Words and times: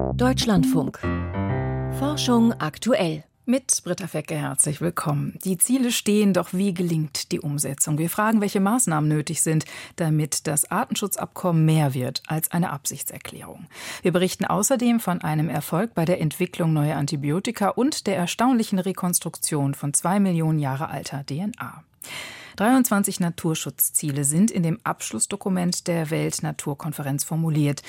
Deutschlandfunk. 0.00 0.98
Forschung 1.98 2.52
aktuell. 2.54 3.24
Mit 3.44 3.82
Britta 3.84 4.06
Fecke 4.06 4.34
herzlich 4.34 4.80
willkommen. 4.80 5.38
Die 5.44 5.58
Ziele 5.58 5.92
stehen, 5.92 6.32
doch 6.32 6.52
wie 6.52 6.72
gelingt 6.72 7.32
die 7.32 7.40
Umsetzung? 7.40 7.98
Wir 7.98 8.08
fragen, 8.08 8.40
welche 8.40 8.60
Maßnahmen 8.60 9.08
nötig 9.08 9.42
sind, 9.42 9.64
damit 9.96 10.46
das 10.46 10.70
Artenschutzabkommen 10.70 11.64
mehr 11.64 11.92
wird 11.92 12.22
als 12.26 12.50
eine 12.50 12.70
Absichtserklärung. 12.70 13.66
Wir 14.02 14.12
berichten 14.12 14.46
außerdem 14.46 15.00
von 15.00 15.20
einem 15.20 15.48
Erfolg 15.48 15.94
bei 15.94 16.04
der 16.04 16.20
Entwicklung 16.20 16.72
neuer 16.72 16.96
Antibiotika 16.96 17.68
und 17.68 18.06
der 18.06 18.16
erstaunlichen 18.16 18.78
Rekonstruktion 18.78 19.74
von 19.74 19.92
zwei 19.92 20.18
Millionen 20.18 20.58
Jahre 20.58 20.88
alter 20.88 21.24
DNA. 21.24 21.84
23 22.56 23.20
Naturschutzziele 23.20 24.24
sind 24.24 24.50
in 24.50 24.62
dem 24.62 24.78
Abschlussdokument 24.84 25.86
der 25.86 26.10
Weltnaturkonferenz 26.10 27.24
formuliert, 27.24 27.82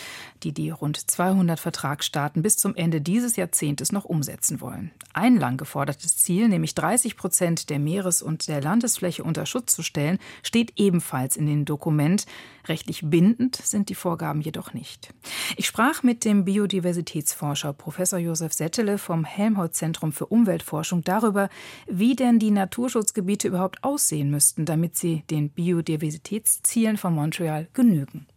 die 0.43 0.53
die 0.53 0.69
rund 0.69 0.97
200 0.97 1.59
Vertragsstaaten 1.59 2.41
bis 2.41 2.55
zum 2.57 2.75
Ende 2.75 3.01
dieses 3.01 3.35
Jahrzehntes 3.35 3.91
noch 3.91 4.05
umsetzen 4.05 4.61
wollen. 4.61 4.91
Ein 5.13 5.37
lang 5.37 5.57
gefordertes 5.57 6.17
Ziel, 6.17 6.47
nämlich 6.47 6.75
30 6.75 7.17
Prozent 7.17 7.69
der 7.69 7.79
Meeres- 7.79 8.21
und 8.21 8.47
der 8.47 8.61
Landesfläche 8.61 9.23
unter 9.23 9.45
Schutz 9.45 9.75
zu 9.75 9.83
stellen, 9.83 10.19
steht 10.43 10.73
ebenfalls 10.77 11.35
in 11.35 11.45
dem 11.45 11.65
Dokument. 11.65 12.25
Rechtlich 12.67 13.01
bindend 13.03 13.55
sind 13.55 13.89
die 13.89 13.95
Vorgaben 13.95 14.41
jedoch 14.41 14.73
nicht. 14.73 15.13
Ich 15.57 15.65
sprach 15.65 16.03
mit 16.03 16.23
dem 16.25 16.45
Biodiversitätsforscher 16.45 17.73
Professor 17.73 18.19
Josef 18.19 18.53
Settele 18.53 18.97
vom 18.97 19.25
Helmholtz-Zentrum 19.25 20.11
für 20.11 20.27
Umweltforschung 20.27 21.03
darüber, 21.03 21.49
wie 21.87 22.15
denn 22.15 22.39
die 22.39 22.51
Naturschutzgebiete 22.51 23.47
überhaupt 23.47 23.83
aussehen 23.83 24.29
müssten 24.29 24.50
leisten, 24.51 24.65
damit 24.65 24.95
sie 24.97 25.23
den 25.29 25.49
Biodiversitätszielen 25.49 26.97
von 26.97 27.13
Montreal 27.13 27.67
genügen. 27.73 28.27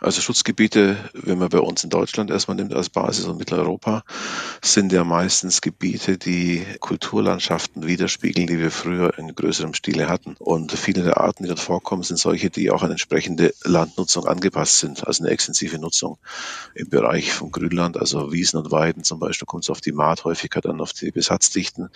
Also 0.00 0.20
Schutzgebiete, 0.20 0.96
wenn 1.12 1.38
man 1.38 1.48
bei 1.48 1.60
uns 1.60 1.84
in 1.84 1.90
Deutschland 1.90 2.30
erstmal 2.30 2.56
nimmt 2.56 2.74
als 2.74 2.90
Basis 2.90 3.26
und 3.26 3.38
Mitteleuropa, 3.38 4.02
sind 4.60 4.90
ja 4.92 5.04
meistens 5.04 5.60
Gebiete, 5.60 6.18
die 6.18 6.64
Kulturlandschaften 6.80 7.86
widerspiegeln, 7.86 8.48
die 8.48 8.58
wir 8.58 8.72
früher 8.72 9.16
in 9.18 9.32
größerem 9.32 9.74
Stile 9.74 10.08
hatten. 10.08 10.34
Und 10.40 10.72
viele 10.72 11.04
der 11.04 11.18
Arten, 11.18 11.44
die 11.44 11.48
dort 11.48 11.60
vorkommen, 11.60 12.02
sind 12.02 12.16
solche, 12.16 12.50
die 12.50 12.70
auch 12.70 12.82
an 12.82 12.90
entsprechende 12.90 13.54
Landnutzung 13.62 14.26
angepasst 14.26 14.80
sind, 14.80 15.06
also 15.06 15.22
eine 15.22 15.32
extensive 15.32 15.78
Nutzung 15.78 16.18
im 16.74 16.88
Bereich 16.88 17.32
von 17.32 17.52
Grünland, 17.52 17.96
also 17.96 18.32
Wiesen 18.32 18.58
und 18.58 18.72
Weiden 18.72 19.04
zum 19.04 19.20
Beispiel, 19.20 19.46
kommt 19.46 19.64
es 19.64 19.70
auf 19.70 19.80
die 19.80 19.92
Mahthäufigkeit 19.92 20.66
an, 20.66 20.80
auf 20.80 20.92
die 20.92 21.12
Besatzdichten. 21.12 21.90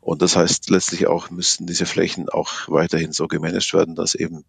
Und 0.00 0.20
das 0.20 0.34
heißt 0.34 0.68
letztlich 0.70 1.06
auch, 1.06 1.30
müssten 1.30 1.66
diese 1.66 1.86
Flächen 1.86 2.28
auch 2.28 2.50
weiterhin 2.66 3.12
so 3.12 3.28
gemanagt 3.28 3.72
werden, 3.72 3.94
dass 3.94 4.16
eben 4.16 4.44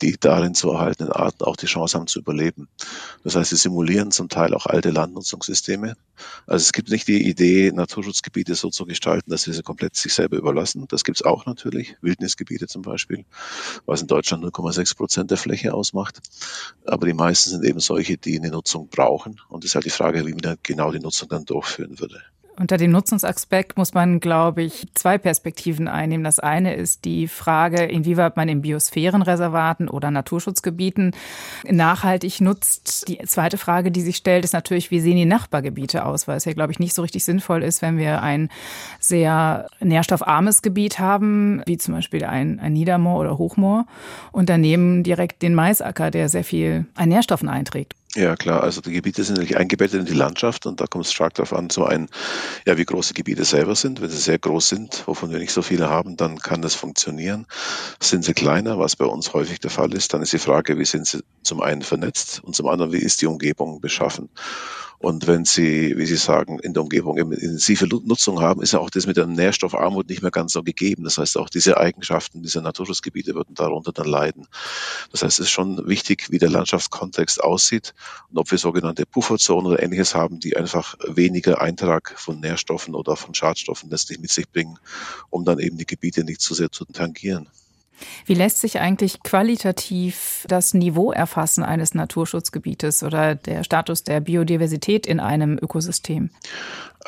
die 0.00 0.16
darin 0.18 0.54
zu 0.54 0.70
erhaltenen 0.70 1.12
Arten 1.12 1.44
auch 1.44 1.56
die 1.56 1.66
Chance 1.66 1.85
haben 1.94 2.06
zu 2.06 2.18
überleben. 2.18 2.68
Das 3.24 3.36
heißt, 3.36 3.50
sie 3.50 3.56
simulieren 3.56 4.10
zum 4.10 4.28
Teil 4.28 4.54
auch 4.54 4.66
alte 4.66 4.90
Landnutzungssysteme. 4.90 5.96
Also 6.46 6.62
es 6.62 6.72
gibt 6.72 6.90
nicht 6.90 7.08
die 7.08 7.28
Idee, 7.28 7.72
Naturschutzgebiete 7.72 8.54
so 8.54 8.70
zu 8.70 8.86
gestalten, 8.86 9.30
dass 9.30 9.46
wir 9.46 9.54
sie 9.54 9.62
komplett 9.62 9.96
sich 9.96 10.14
selber 10.14 10.36
überlassen. 10.36 10.86
Das 10.88 11.04
gibt 11.04 11.18
es 11.18 11.24
auch 11.24 11.46
natürlich, 11.46 11.96
Wildnisgebiete 12.00 12.66
zum 12.66 12.82
Beispiel, 12.82 13.24
was 13.84 14.00
in 14.00 14.06
Deutschland 14.06 14.44
0,6 14.44 14.96
Prozent 14.96 15.30
der 15.30 15.38
Fläche 15.38 15.74
ausmacht. 15.74 16.20
Aber 16.84 17.06
die 17.06 17.14
meisten 17.14 17.50
sind 17.50 17.64
eben 17.64 17.80
solche, 17.80 18.16
die 18.16 18.38
eine 18.38 18.50
Nutzung 18.50 18.88
brauchen. 18.88 19.40
Und 19.48 19.64
es 19.64 19.70
ist 19.70 19.74
halt 19.74 19.84
die 19.84 19.90
Frage, 19.90 20.26
wie 20.26 20.34
man 20.34 20.56
genau 20.62 20.92
die 20.92 21.00
Nutzung 21.00 21.28
dann 21.28 21.44
durchführen 21.44 21.98
würde. 21.98 22.22
Unter 22.58 22.78
dem 22.78 22.90
Nutzungsaspekt 22.90 23.76
muss 23.76 23.92
man, 23.92 24.18
glaube 24.18 24.62
ich, 24.62 24.86
zwei 24.94 25.18
Perspektiven 25.18 25.88
einnehmen. 25.88 26.24
Das 26.24 26.38
eine 26.38 26.74
ist 26.74 27.04
die 27.04 27.28
Frage, 27.28 27.84
inwieweit 27.84 28.36
man 28.36 28.48
in 28.48 28.62
Biosphärenreservaten 28.62 29.88
oder 29.88 30.10
Naturschutzgebieten 30.10 31.12
nachhaltig 31.68 32.40
nutzt. 32.40 33.08
Die 33.08 33.18
zweite 33.26 33.58
Frage, 33.58 33.90
die 33.90 34.00
sich 34.00 34.16
stellt, 34.16 34.44
ist 34.44 34.54
natürlich, 34.54 34.90
wie 34.90 35.00
sehen 35.00 35.16
die 35.16 35.26
Nachbargebiete 35.26 36.06
aus? 36.06 36.28
Weil 36.28 36.38
es 36.38 36.46
ja, 36.46 36.54
glaube 36.54 36.72
ich, 36.72 36.78
nicht 36.78 36.94
so 36.94 37.02
richtig 37.02 37.24
sinnvoll 37.24 37.62
ist, 37.62 37.82
wenn 37.82 37.98
wir 37.98 38.22
ein 38.22 38.48
sehr 39.00 39.66
nährstoffarmes 39.80 40.62
Gebiet 40.62 40.98
haben, 40.98 41.62
wie 41.66 41.76
zum 41.76 41.94
Beispiel 41.94 42.24
ein, 42.24 42.58
ein 42.58 42.72
Niedermoor 42.72 43.20
oder 43.20 43.36
Hochmoor, 43.36 43.86
und 44.32 44.48
daneben 44.48 45.02
direkt 45.02 45.42
den 45.42 45.54
Maisacker, 45.54 46.10
der 46.10 46.30
sehr 46.30 46.44
viel 46.44 46.86
an 46.94 47.10
Nährstoffen 47.10 47.50
einträgt. 47.50 47.94
Ja, 48.16 48.34
klar. 48.34 48.62
Also 48.62 48.80
die 48.80 48.92
Gebiete 48.92 49.22
sind 49.24 49.34
natürlich 49.34 49.58
eingebettet 49.58 50.00
in 50.00 50.06
die 50.06 50.14
Landschaft 50.14 50.64
und 50.64 50.80
da 50.80 50.86
kommt 50.86 51.04
es 51.04 51.12
stark 51.12 51.34
darauf 51.34 51.52
an, 51.52 51.68
so 51.68 51.84
ein, 51.84 52.08
ja, 52.66 52.78
wie 52.78 52.84
groß 52.86 53.08
die 53.08 53.14
Gebiete 53.14 53.44
selber 53.44 53.74
sind. 53.74 54.00
Wenn 54.00 54.08
sie 54.08 54.16
sehr 54.16 54.38
groß 54.38 54.70
sind, 54.70 55.02
wovon 55.06 55.30
wir 55.30 55.38
nicht 55.38 55.52
so 55.52 55.60
viele 55.60 55.90
haben, 55.90 56.16
dann 56.16 56.38
kann 56.38 56.62
das 56.62 56.74
funktionieren. 56.74 57.46
Sind 58.00 58.24
sie 58.24 58.32
kleiner, 58.32 58.78
was 58.78 58.96
bei 58.96 59.04
uns 59.04 59.34
häufig 59.34 59.60
der 59.60 59.70
Fall 59.70 59.92
ist, 59.92 60.14
dann 60.14 60.22
ist 60.22 60.32
die 60.32 60.38
Frage, 60.38 60.78
wie 60.78 60.86
sind 60.86 61.06
sie 61.06 61.22
zum 61.42 61.60
einen 61.60 61.82
vernetzt 61.82 62.42
und 62.42 62.56
zum 62.56 62.68
anderen, 62.68 62.90
wie 62.92 62.98
ist 62.98 63.20
die 63.20 63.26
Umgebung 63.26 63.82
beschaffen. 63.82 64.30
Und 65.06 65.28
wenn 65.28 65.44
Sie, 65.44 65.96
wie 65.96 66.04
Sie 66.04 66.16
sagen, 66.16 66.58
in 66.58 66.74
der 66.74 66.82
Umgebung 66.82 67.16
intensive 67.16 67.86
Nutzung 67.86 68.40
haben, 68.40 68.60
ist 68.60 68.72
ja 68.72 68.80
auch 68.80 68.90
das 68.90 69.06
mit 69.06 69.16
der 69.16 69.28
Nährstoffarmut 69.28 70.08
nicht 70.08 70.20
mehr 70.20 70.32
ganz 70.32 70.52
so 70.52 70.64
gegeben. 70.64 71.04
Das 71.04 71.16
heißt, 71.16 71.38
auch 71.38 71.48
diese 71.48 71.76
Eigenschaften 71.76 72.42
dieser 72.42 72.60
Naturschutzgebiete 72.60 73.36
würden 73.36 73.54
darunter 73.54 73.92
dann 73.92 74.08
leiden. 74.08 74.48
Das 75.12 75.22
heißt, 75.22 75.38
es 75.38 75.44
ist 75.44 75.52
schon 75.52 75.86
wichtig, 75.86 76.32
wie 76.32 76.40
der 76.40 76.50
Landschaftskontext 76.50 77.40
aussieht 77.40 77.94
und 78.32 78.38
ob 78.38 78.50
wir 78.50 78.58
sogenannte 78.58 79.06
Pufferzonen 79.06 79.70
oder 79.70 79.80
ähnliches 79.80 80.16
haben, 80.16 80.40
die 80.40 80.56
einfach 80.56 80.96
weniger 81.06 81.60
Eintrag 81.60 82.12
von 82.16 82.40
Nährstoffen 82.40 82.96
oder 82.96 83.14
von 83.14 83.32
Schadstoffen 83.32 83.88
letztlich 83.90 84.18
mit 84.18 84.32
sich 84.32 84.50
bringen, 84.50 84.76
um 85.30 85.44
dann 85.44 85.60
eben 85.60 85.76
die 85.76 85.86
Gebiete 85.86 86.24
nicht 86.24 86.40
zu 86.40 86.52
sehr 86.52 86.72
zu 86.72 86.84
tangieren. 86.84 87.48
Wie 88.24 88.34
lässt 88.34 88.60
sich 88.60 88.80
eigentlich 88.80 89.22
qualitativ 89.22 90.44
das 90.48 90.74
Niveau 90.74 91.12
erfassen 91.12 91.62
eines 91.62 91.94
Naturschutzgebietes 91.94 93.02
oder 93.02 93.34
der 93.34 93.64
Status 93.64 94.04
der 94.04 94.20
Biodiversität 94.20 95.06
in 95.06 95.20
einem 95.20 95.58
Ökosystem? 95.60 96.30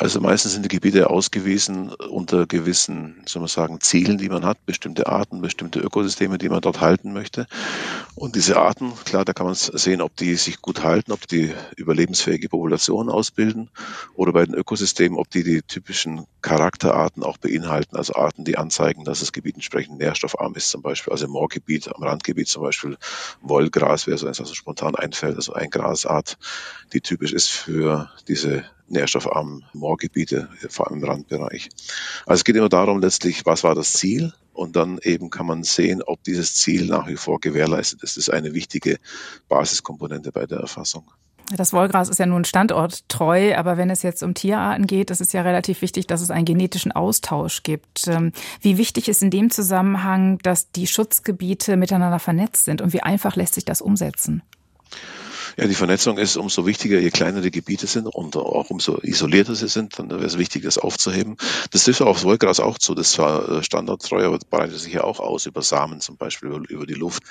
Also 0.00 0.20
meistens 0.20 0.52
sind 0.52 0.64
die 0.64 0.68
Gebiete 0.68 1.10
ausgewiesen 1.10 1.92
unter 1.92 2.46
gewissen, 2.46 3.20
soll 3.26 3.40
man 3.40 3.48
sagen, 3.48 3.80
Zielen, 3.80 4.16
die 4.16 4.28
man 4.28 4.44
hat, 4.44 4.64
bestimmte 4.64 5.08
Arten, 5.08 5.40
bestimmte 5.40 5.80
Ökosysteme, 5.80 6.38
die 6.38 6.48
man 6.48 6.60
dort 6.60 6.80
halten 6.80 7.12
möchte. 7.12 7.48
Und 8.14 8.36
diese 8.36 8.58
Arten, 8.58 8.92
klar, 9.04 9.24
da 9.24 9.32
kann 9.32 9.46
man 9.46 9.56
sehen, 9.56 10.00
ob 10.00 10.14
die 10.14 10.36
sich 10.36 10.62
gut 10.62 10.84
halten, 10.84 11.10
ob 11.10 11.26
die 11.26 11.52
überlebensfähige 11.74 12.48
Populationen 12.48 13.10
ausbilden 13.10 13.70
oder 14.14 14.32
bei 14.32 14.44
den 14.44 14.54
Ökosystemen, 14.54 15.18
ob 15.18 15.30
die 15.30 15.42
die 15.42 15.62
typischen 15.62 16.26
Charakterarten 16.42 17.24
auch 17.24 17.38
beinhalten, 17.38 17.96
also 17.96 18.14
Arten, 18.14 18.44
die 18.44 18.56
anzeigen, 18.56 19.02
dass 19.02 19.18
das 19.18 19.32
Gebiet 19.32 19.56
entsprechend 19.56 19.98
nährstoffarm 19.98 20.54
ist, 20.54 20.70
zum 20.70 20.80
Beispiel, 20.80 21.12
also 21.12 21.26
im 21.26 21.32
Moorgebiet, 21.32 21.92
am 21.92 22.04
Randgebiet 22.04 22.46
zum 22.46 22.62
Beispiel 22.62 22.96
Wollgras 23.40 24.06
wäre 24.06 24.16
so 24.16 24.28
eins, 24.28 24.38
also 24.38 24.54
spontan 24.54 24.94
einfällt, 24.94 25.34
also 25.34 25.54
ein 25.54 25.70
Grasart, 25.70 26.38
die 26.92 27.00
typisch 27.00 27.32
ist 27.32 27.48
für 27.48 28.12
diese 28.28 28.64
nährstoffarmen 28.88 29.64
Moorgebiete, 29.72 30.48
vor 30.68 30.88
allem 30.88 31.02
im 31.02 31.08
Randbereich. 31.08 31.68
Also 32.26 32.40
es 32.40 32.44
geht 32.44 32.56
immer 32.56 32.68
darum 32.68 33.00
letztlich, 33.00 33.44
was 33.46 33.64
war 33.64 33.74
das 33.74 33.92
Ziel? 33.92 34.32
Und 34.52 34.74
dann 34.74 34.98
eben 35.02 35.30
kann 35.30 35.46
man 35.46 35.62
sehen, 35.62 36.02
ob 36.02 36.24
dieses 36.24 36.54
Ziel 36.54 36.86
nach 36.86 37.06
wie 37.06 37.16
vor 37.16 37.38
gewährleistet 37.38 38.02
ist. 38.02 38.16
Das 38.16 38.24
ist 38.24 38.30
eine 38.30 38.54
wichtige 38.54 38.98
Basiskomponente 39.48 40.32
bei 40.32 40.46
der 40.46 40.58
Erfassung. 40.58 41.04
Das 41.56 41.72
Wollgras 41.72 42.10
ist 42.10 42.18
ja 42.18 42.26
nun 42.26 42.44
standorttreu, 42.44 43.54
aber 43.56 43.78
wenn 43.78 43.88
es 43.88 44.02
jetzt 44.02 44.22
um 44.22 44.34
Tierarten 44.34 44.86
geht, 44.86 45.10
ist 45.10 45.22
es 45.22 45.32
ja 45.32 45.42
relativ 45.42 45.80
wichtig, 45.80 46.06
dass 46.06 46.20
es 46.20 46.30
einen 46.30 46.44
genetischen 46.44 46.92
Austausch 46.92 47.62
gibt. 47.62 48.06
Ähm, 48.06 48.32
wie 48.60 48.76
wichtig 48.76 49.08
ist 49.08 49.22
in 49.22 49.30
dem 49.30 49.50
Zusammenhang, 49.50 50.38
dass 50.38 50.70
die 50.72 50.86
Schutzgebiete 50.86 51.76
miteinander 51.76 52.18
vernetzt 52.18 52.66
sind 52.66 52.82
und 52.82 52.92
wie 52.92 53.02
einfach 53.02 53.34
lässt 53.34 53.54
sich 53.54 53.64
das 53.64 53.80
umsetzen? 53.80 54.42
Ja, 55.58 55.66
die 55.66 55.74
Vernetzung 55.74 56.18
ist 56.18 56.36
umso 56.36 56.66
wichtiger, 56.66 57.00
je 57.00 57.10
kleiner 57.10 57.40
die 57.40 57.50
Gebiete 57.50 57.88
sind 57.88 58.06
und 58.06 58.36
auch 58.36 58.70
umso 58.70 59.00
isolierter 59.02 59.56
sie 59.56 59.66
sind, 59.66 59.98
dann 59.98 60.08
wäre 60.08 60.24
es 60.24 60.38
wichtig, 60.38 60.62
das 60.62 60.78
aufzuheben. 60.78 61.36
Das 61.72 61.82
trifft 61.82 62.00
auf 62.00 62.22
Wollgras 62.22 62.60
auch 62.60 62.78
zu. 62.78 62.94
Das 62.94 63.18
war 63.18 63.48
äh, 63.48 63.64
standardtreu, 63.64 64.24
aber 64.24 64.38
breitet 64.48 64.78
sich 64.78 64.92
ja 64.92 65.02
auch 65.02 65.18
aus 65.18 65.46
über 65.46 65.62
Samen 65.62 66.00
zum 66.00 66.16
Beispiel, 66.16 66.50
über, 66.50 66.62
über 66.68 66.86
die 66.86 66.94
Luft. 66.94 67.24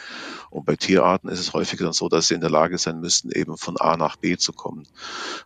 Und 0.49 0.65
bei 0.65 0.75
Tierarten 0.75 1.29
ist 1.29 1.39
es 1.39 1.53
häufiger 1.53 1.85
dann 1.85 1.93
so, 1.93 2.09
dass 2.09 2.27
sie 2.27 2.33
in 2.33 2.41
der 2.41 2.49
Lage 2.49 2.77
sein 2.77 2.99
müssten, 2.99 3.31
eben 3.31 3.57
von 3.57 3.77
A 3.77 3.95
nach 3.95 4.17
B 4.17 4.35
zu 4.35 4.51
kommen. 4.51 4.85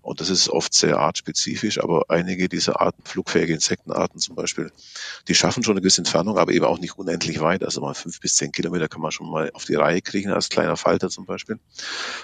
Und 0.02 0.20
das 0.20 0.32
ist 0.32 0.50
oft 0.50 0.74
sehr 0.74 0.98
artspezifisch, 0.98 1.80
aber 1.80 2.06
einige 2.08 2.50
dieser 2.50 2.82
Arten, 2.82 3.04
flugfähige 3.06 3.54
Insektenarten 3.54 4.20
zum 4.20 4.36
Beispiel, 4.36 4.72
die 5.28 5.36
schaffen 5.36 5.64
schon 5.64 5.74
eine 5.74 5.82
gewisse 5.82 6.02
Entfernung, 6.02 6.40
aber 6.40 6.52
eben 6.52 6.66
auch 6.66 6.80
nicht 6.80 6.98
unendlich 6.98 7.42
weit. 7.42 7.64
Also 7.64 7.80
mal 7.82 7.94
fünf 7.94 8.20
bis 8.22 8.38
zehn 8.38 8.52
Kilometer 8.52 8.88
kann 8.88 9.02
man 9.02 9.12
schon 9.12 9.30
mal 9.30 9.52
auf 9.54 9.66
die 9.66 9.76
Reihe 9.76 10.02
kriegen, 10.02 10.32
als 10.32 10.50
kleiner 10.50 10.78
Falter 10.78 11.10
zum 11.10 11.28
Beispiel. 11.28 11.60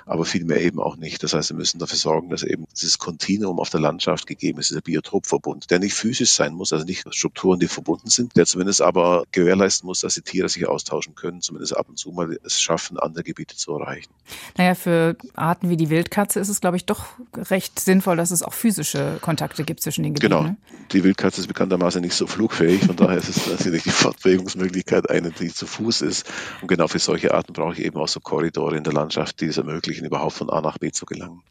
Aber 0.08 0.26
viel 0.26 0.47
mehr 0.48 0.62
eben 0.62 0.80
auch 0.80 0.98
nicht. 0.98 1.24
Das 1.24 1.34
heißt, 1.34 1.50
wir 1.52 1.58
müssen 1.58 1.80
dafür 1.80 1.98
sorgen, 1.98 2.30
dass 2.30 2.44
eben 2.44 2.66
dieses 2.72 2.98
Kontinuum 2.98 3.60
auf 3.60 3.70
der 3.70 3.80
Landschaft 3.80 4.28
gegeben 4.28 4.60
ist, 4.60 4.70
dieser 4.70 4.82
Biotopverbund, 4.82 5.70
der 5.70 5.80
nicht 5.80 5.94
physisch 5.94 6.32
sein 6.32 6.54
muss, 6.54 6.74
also 6.74 6.86
nicht 6.86 7.06
Strukturen, 7.14 7.60
die 7.60 7.68
verbunden 7.68 8.10
sind, 8.10 8.36
der 8.36 8.46
zumindest 8.46 8.82
aber 8.82 9.26
gewährleisten 9.32 9.88
muss, 9.88 10.02
dass 10.02 10.16
die 10.16 10.22
Tiere 10.22 10.50
sich 10.50 10.68
austauschen 10.68 11.16
können, 11.16 11.42
zumindest 11.42 11.76
ab 11.76 11.90
und 11.90 11.98
zu 11.98 12.12
mal 12.12 12.38
es 12.44 12.62
schaffen, 12.62 12.98
andere 12.98 13.24
Gebiete 13.24 13.56
zu 13.56 13.74
erreichen. 13.74 14.10
Naja, 14.58 14.76
für 14.76 15.16
Arten 15.36 15.70
wie 15.70 15.78
die 15.78 15.90
Wildkatze 15.90 16.40
ist 16.40 16.50
es, 16.50 16.62
glaube 16.62 16.78
ich, 16.78 16.86
doch 16.86 17.06
recht 17.36 17.80
sinnvoll, 17.80 18.18
dass 18.18 18.32
es 18.32 18.44
auch 18.44 18.54
physische 18.54 19.18
Kontakte 19.22 19.64
gibt 19.64 19.82
zwischen 19.82 20.04
den 20.04 20.14
Gebieten. 20.14 20.34
Genau. 20.34 20.44
Ne? 20.44 20.58
Die 20.92 21.04
Wildkatze 21.04 21.42
ist 21.42 21.48
bekanntermaßen 21.48 22.02
nicht 22.02 22.16
so 22.16 22.28
flugfähig, 22.28 22.86
von 22.86 22.96
daher 22.96 23.18
ist 23.18 23.30
es 23.30 23.48
natürlich 23.48 23.84
die 23.84 23.90
Fortbewegungsmöglichkeit 23.90 25.10
eine, 25.10 25.32
die 25.32 25.54
zu 25.54 25.68
Fuß 25.68 26.02
ist. 26.02 26.26
Und 26.62 26.68
genau 26.68 26.88
für 26.88 27.00
solche 27.00 27.34
Arten 27.34 27.54
brauche 27.54 27.74
ich 27.74 27.80
eben 27.84 27.98
auch 27.98 28.08
so 28.08 28.20
Korridore 28.20 28.78
in 28.78 28.84
der 28.84 28.94
Landschaft, 28.94 29.42
die 29.42 29.46
es 29.46 29.58
ermöglichen, 29.58 30.06
überhaupt 30.06 30.34
von 30.38 30.50
A 30.50 30.62
nach 30.62 30.78
B 30.78 30.92
zu 30.92 31.06
gelangen. 31.06 31.42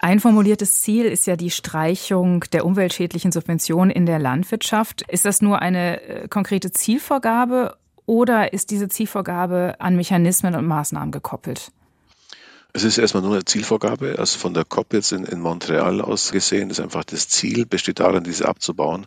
Ein 0.00 0.20
formuliertes 0.20 0.82
Ziel 0.82 1.06
ist 1.06 1.26
ja 1.26 1.36
die 1.36 1.50
Streichung 1.50 2.40
der 2.52 2.66
umweltschädlichen 2.66 3.32
Subventionen 3.32 3.90
in 3.90 4.06
der 4.06 4.18
Landwirtschaft. 4.18 5.02
Ist 5.08 5.24
das 5.24 5.40
nur 5.40 5.60
eine 5.60 6.02
äh, 6.02 6.28
konkrete 6.28 6.72
Zielvorgabe 6.72 7.76
oder 8.06 8.52
ist 8.52 8.70
diese 8.70 8.88
Zielvorgabe 8.88 9.76
an 9.78 9.96
Mechanismen 9.96 10.54
und 10.56 10.66
Maßnahmen 10.66 11.10
gekoppelt? 11.10 11.72
Es 12.76 12.82
ist 12.82 12.98
erstmal 12.98 13.22
nur 13.22 13.34
eine 13.34 13.44
Zielvorgabe, 13.44 14.16
also 14.18 14.36
von 14.36 14.52
der 14.52 14.64
COP 14.64 14.94
jetzt 14.94 15.12
in, 15.12 15.22
in 15.22 15.38
Montreal 15.38 16.00
aus 16.00 16.32
gesehen, 16.32 16.70
ist 16.70 16.80
einfach 16.80 17.04
das 17.04 17.28
Ziel, 17.28 17.66
besteht 17.66 18.00
darin, 18.00 18.24
diese 18.24 18.48
abzubauen. 18.48 19.06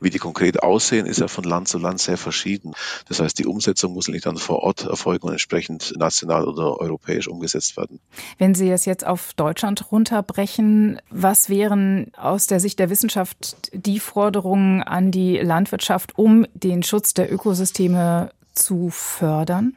Wie 0.00 0.10
die 0.10 0.20
konkret 0.20 0.62
aussehen, 0.62 1.06
ist 1.06 1.18
ja 1.18 1.26
von 1.26 1.42
Land 1.42 1.66
zu 1.66 1.78
Land 1.78 1.98
sehr 1.98 2.16
verschieden. 2.16 2.72
Das 3.08 3.18
heißt, 3.18 3.36
die 3.40 3.46
Umsetzung 3.46 3.94
muss 3.94 4.06
nicht 4.06 4.26
dann 4.26 4.36
vor 4.36 4.60
Ort 4.60 4.84
erfolgen 4.84 5.26
und 5.26 5.32
entsprechend 5.32 5.92
national 5.98 6.46
oder 6.46 6.78
europäisch 6.78 7.26
umgesetzt 7.26 7.76
werden. 7.76 7.98
Wenn 8.38 8.54
Sie 8.54 8.70
es 8.70 8.84
jetzt 8.84 9.04
auf 9.04 9.34
Deutschland 9.34 9.90
runterbrechen, 9.90 11.00
was 11.10 11.48
wären 11.48 12.12
aus 12.16 12.46
der 12.46 12.60
Sicht 12.60 12.78
der 12.78 12.90
Wissenschaft 12.90 13.72
die 13.72 13.98
Forderungen 13.98 14.84
an 14.84 15.10
die 15.10 15.36
Landwirtschaft, 15.38 16.16
um 16.16 16.46
den 16.54 16.84
Schutz 16.84 17.12
der 17.12 17.32
Ökosysteme 17.32 18.30
zu 18.54 18.90
fördern? 18.90 19.74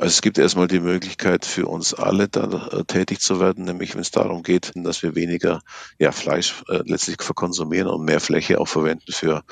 Also 0.00 0.14
es 0.14 0.22
gibt 0.22 0.38
erstmal 0.38 0.66
die 0.66 0.80
Möglichkeit 0.80 1.44
für 1.44 1.66
uns 1.66 1.92
alle 1.92 2.26
da 2.26 2.68
äh, 2.72 2.84
tätig 2.84 3.20
zu 3.20 3.38
werden, 3.38 3.66
nämlich 3.66 3.92
wenn 3.92 4.00
es 4.00 4.10
darum 4.10 4.42
geht, 4.42 4.72
dass 4.74 5.02
wir 5.02 5.14
weniger 5.14 5.60
ja, 5.98 6.10
Fleisch 6.10 6.62
äh, 6.68 6.80
letztlich 6.86 7.20
verkonsumieren 7.20 7.86
und 7.86 8.06
mehr 8.06 8.20
Fläche 8.20 8.62
auch 8.62 8.66
verwenden 8.66 9.12
für 9.12 9.42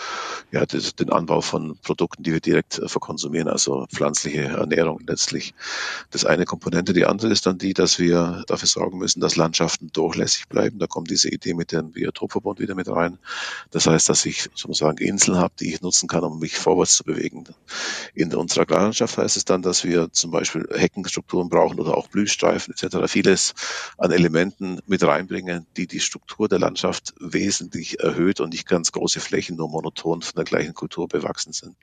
ja, 0.50 0.64
das, 0.64 0.94
den 0.94 1.12
Anbau 1.12 1.42
von 1.42 1.76
Produkten, 1.82 2.22
die 2.22 2.32
wir 2.32 2.40
direkt 2.40 2.78
äh, 2.78 2.88
verkonsumieren, 2.88 3.46
also 3.46 3.84
pflanzliche 3.92 4.44
Ernährung 4.44 5.00
letztlich. 5.06 5.52
Das 6.12 6.24
eine 6.24 6.46
Komponente. 6.46 6.94
Die 6.94 7.04
andere 7.04 7.30
ist 7.30 7.44
dann 7.44 7.58
die, 7.58 7.74
dass 7.74 7.98
wir 7.98 8.42
dafür 8.46 8.68
sorgen 8.68 8.96
müssen, 8.96 9.20
dass 9.20 9.36
Landschaften 9.36 9.90
durchlässig 9.92 10.48
bleiben. 10.48 10.78
Da 10.78 10.86
kommt 10.86 11.10
diese 11.10 11.28
Idee 11.28 11.52
mit 11.52 11.72
dem 11.72 11.90
Biotopverbund 11.90 12.58
wieder 12.58 12.74
mit 12.74 12.88
rein. 12.88 13.18
Das 13.70 13.86
heißt, 13.86 14.08
dass 14.08 14.24
ich 14.24 14.48
sozusagen 14.54 14.96
Inseln 14.96 15.36
habe, 15.36 15.52
die 15.60 15.74
ich 15.74 15.82
nutzen 15.82 16.08
kann, 16.08 16.24
um 16.24 16.38
mich 16.38 16.56
vorwärts 16.56 16.96
zu 16.96 17.04
bewegen. 17.04 17.44
In 18.14 18.34
unserer 18.34 18.62
Agrarlandschaft 18.62 19.18
heißt 19.18 19.36
es 19.36 19.44
dann, 19.44 19.60
dass 19.60 19.84
wir 19.84 20.10
zum 20.10 20.30
Beispiel 20.30 20.37
Beispiel 20.38 20.68
Heckenstrukturen 20.74 21.48
brauchen 21.48 21.80
oder 21.80 21.96
auch 21.96 22.08
Blühstreifen 22.08 22.74
etc. 22.74 23.10
Vieles 23.10 23.54
an 23.96 24.10
Elementen 24.10 24.80
mit 24.86 25.02
reinbringen, 25.02 25.66
die 25.76 25.86
die 25.86 26.00
Struktur 26.00 26.48
der 26.48 26.58
Landschaft 26.58 27.14
wesentlich 27.20 28.00
erhöht 28.00 28.40
und 28.40 28.50
nicht 28.50 28.68
ganz 28.68 28.92
große 28.92 29.20
Flächen 29.20 29.56
nur 29.56 29.68
monoton 29.68 30.22
von 30.22 30.34
der 30.36 30.44
gleichen 30.44 30.74
Kultur 30.74 31.08
bewachsen 31.08 31.52
sind. 31.52 31.76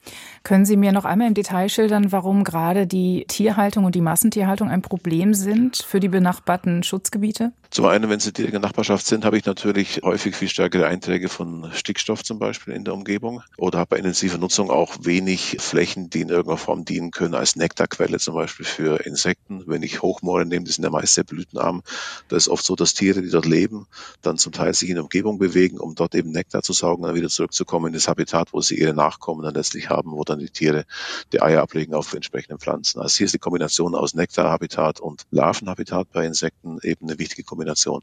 Können 0.43 0.65
Sie 0.65 0.77
mir 0.77 0.91
noch 0.91 1.05
einmal 1.05 1.27
im 1.27 1.33
Detail 1.33 1.69
schildern, 1.69 2.11
warum 2.11 2.43
gerade 2.43 2.87
die 2.87 3.25
Tierhaltung 3.27 3.85
und 3.85 3.95
die 3.95 4.01
Massentierhaltung 4.01 4.69
ein 4.69 4.81
Problem 4.81 5.33
sind 5.33 5.77
für 5.77 5.99
die 5.99 6.09
benachbarten 6.09 6.83
Schutzgebiete? 6.83 7.51
Zum 7.75 7.87
einen, 7.87 8.09
wenn 8.09 8.21
sie 8.21 8.31
direkt 8.31 8.53
in 8.53 8.61
der 8.61 8.69
Nachbarschaft 8.69 9.05
sind, 9.05 9.25
habe 9.25 9.37
ich 9.37 9.43
natürlich 9.43 9.99
häufig 10.01 10.33
viel 10.33 10.47
stärkere 10.47 10.87
Einträge 10.87 11.27
von 11.27 11.69
Stickstoff 11.73 12.23
zum 12.23 12.39
Beispiel 12.39 12.73
in 12.73 12.85
der 12.85 12.93
Umgebung 12.93 13.41
oder 13.57 13.79
habe 13.79 13.89
bei 13.89 13.97
intensiver 13.97 14.37
Nutzung 14.37 14.71
auch 14.71 14.95
wenig 15.01 15.57
Flächen, 15.59 16.09
die 16.09 16.21
in 16.21 16.29
irgendeiner 16.29 16.55
Form 16.55 16.85
dienen 16.85 17.11
können 17.11 17.35
als 17.35 17.57
Nektarquelle 17.57 18.17
zum 18.17 18.35
Beispiel 18.35 18.65
für 18.65 19.05
Insekten. 19.05 19.63
Wenn 19.67 19.83
ich 19.83 20.01
Hochmoore 20.01 20.45
nehme, 20.45 20.63
die 20.63 20.71
sind 20.71 20.85
ja 20.85 20.89
meist 20.89 21.15
sehr 21.15 21.25
blütenarm, 21.25 21.83
da 22.29 22.37
ist 22.37 22.47
oft 22.47 22.65
so, 22.65 22.77
dass 22.77 22.93
Tiere, 22.93 23.21
die 23.21 23.29
dort 23.29 23.45
leben, 23.45 23.87
dann 24.21 24.37
zum 24.37 24.53
Teil 24.53 24.73
sich 24.73 24.87
in 24.87 24.95
der 24.95 25.03
Umgebung 25.03 25.37
bewegen, 25.37 25.77
um 25.77 25.95
dort 25.95 26.15
eben 26.15 26.31
Nektar 26.31 26.61
zu 26.61 26.71
saugen, 26.71 27.03
dann 27.03 27.15
wieder 27.15 27.27
zurückzukommen 27.27 27.87
in 27.87 27.93
das 27.93 28.07
Habitat, 28.07 28.53
wo 28.53 28.61
sie 28.61 28.79
ihre 28.79 28.93
Nachkommen 28.93 29.43
dann 29.43 29.53
letztlich 29.53 29.89
haben, 29.89 30.13
wo 30.13 30.23
dann 30.23 30.39
die 30.39 30.49
Tiere 30.49 30.85
die 31.33 31.41
Eier 31.41 31.61
ablegen 31.61 31.93
auf 31.93 32.13
entsprechenden 32.13 32.57
Pflanzen. 32.57 33.01
Also 33.01 33.17
hier 33.17 33.25
ist 33.25 33.33
die 33.33 33.39
Kombination 33.39 33.95
aus 33.95 34.13
Nektarhabitat 34.13 35.01
und 35.01 35.23
Larvenhabitat 35.31 36.09
bei 36.13 36.25
Insekten 36.25 36.79
eben 36.81 37.09
eine 37.09 37.19
wichtige 37.19 37.43
Kombination 37.43 37.64
Kombination. 37.65 38.01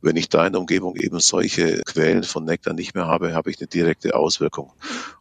Wenn 0.00 0.16
ich 0.16 0.28
da 0.28 0.46
in 0.46 0.52
der 0.52 0.60
Umgebung 0.60 0.96
eben 0.96 1.18
solche 1.20 1.80
Quellen 1.82 2.22
von 2.22 2.44
Nektar 2.44 2.74
nicht 2.74 2.94
mehr 2.94 3.06
habe, 3.06 3.34
habe 3.34 3.50
ich 3.50 3.58
eine 3.58 3.66
direkte 3.66 4.14
Auswirkung. 4.14 4.72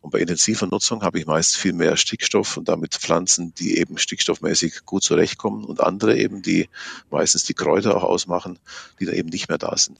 Und 0.01 0.12
bei 0.12 0.19
intensiver 0.19 0.68
Nutzung 0.68 1.01
habe 1.01 1.19
ich 1.19 1.25
meist 1.25 1.57
viel 1.57 1.74
mehr 1.74 1.97
Stickstoff 1.97 2.57
und 2.57 2.69
damit 2.69 2.94
Pflanzen, 2.94 3.53
die 3.56 3.77
eben 3.77 3.97
stickstoffmäßig 3.97 4.86
gut 4.86 5.03
zurechtkommen 5.03 5.65
und 5.65 5.81
andere 5.81 6.18
eben, 6.18 6.41
die 6.41 6.69
meistens 7.09 7.44
die 7.45 7.53
Kräuter 7.53 7.97
auch 7.97 8.03
ausmachen, 8.03 8.59
die 9.00 9.06
da 9.06 9.12
eben 9.13 9.30
nicht 9.30 9.50
mehr 9.50 9.57
da 9.57 9.75
sind. 9.75 9.97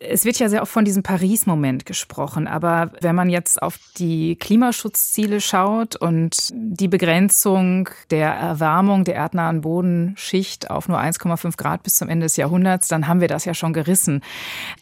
Es 0.00 0.24
wird 0.24 0.38
ja 0.38 0.48
sehr 0.48 0.62
oft 0.62 0.70
von 0.70 0.84
diesem 0.84 1.02
Paris-Moment 1.02 1.84
gesprochen, 1.84 2.46
aber 2.46 2.92
wenn 3.00 3.16
man 3.16 3.30
jetzt 3.30 3.60
auf 3.60 3.78
die 3.98 4.36
Klimaschutzziele 4.36 5.40
schaut 5.40 5.96
und 5.96 6.50
die 6.52 6.86
Begrenzung 6.86 7.88
der 8.10 8.30
Erwärmung 8.30 9.02
der 9.04 9.16
erdnahen 9.16 9.60
Bodenschicht 9.60 10.70
auf 10.70 10.88
nur 10.88 11.00
1,5 11.00 11.56
Grad 11.56 11.82
bis 11.82 11.96
zum 11.96 12.08
Ende 12.08 12.26
des 12.26 12.36
Jahrhunderts, 12.36 12.86
dann 12.86 13.08
haben 13.08 13.17
wir 13.20 13.28
das 13.28 13.44
ja 13.44 13.54
schon 13.54 13.72
gerissen. 13.72 14.22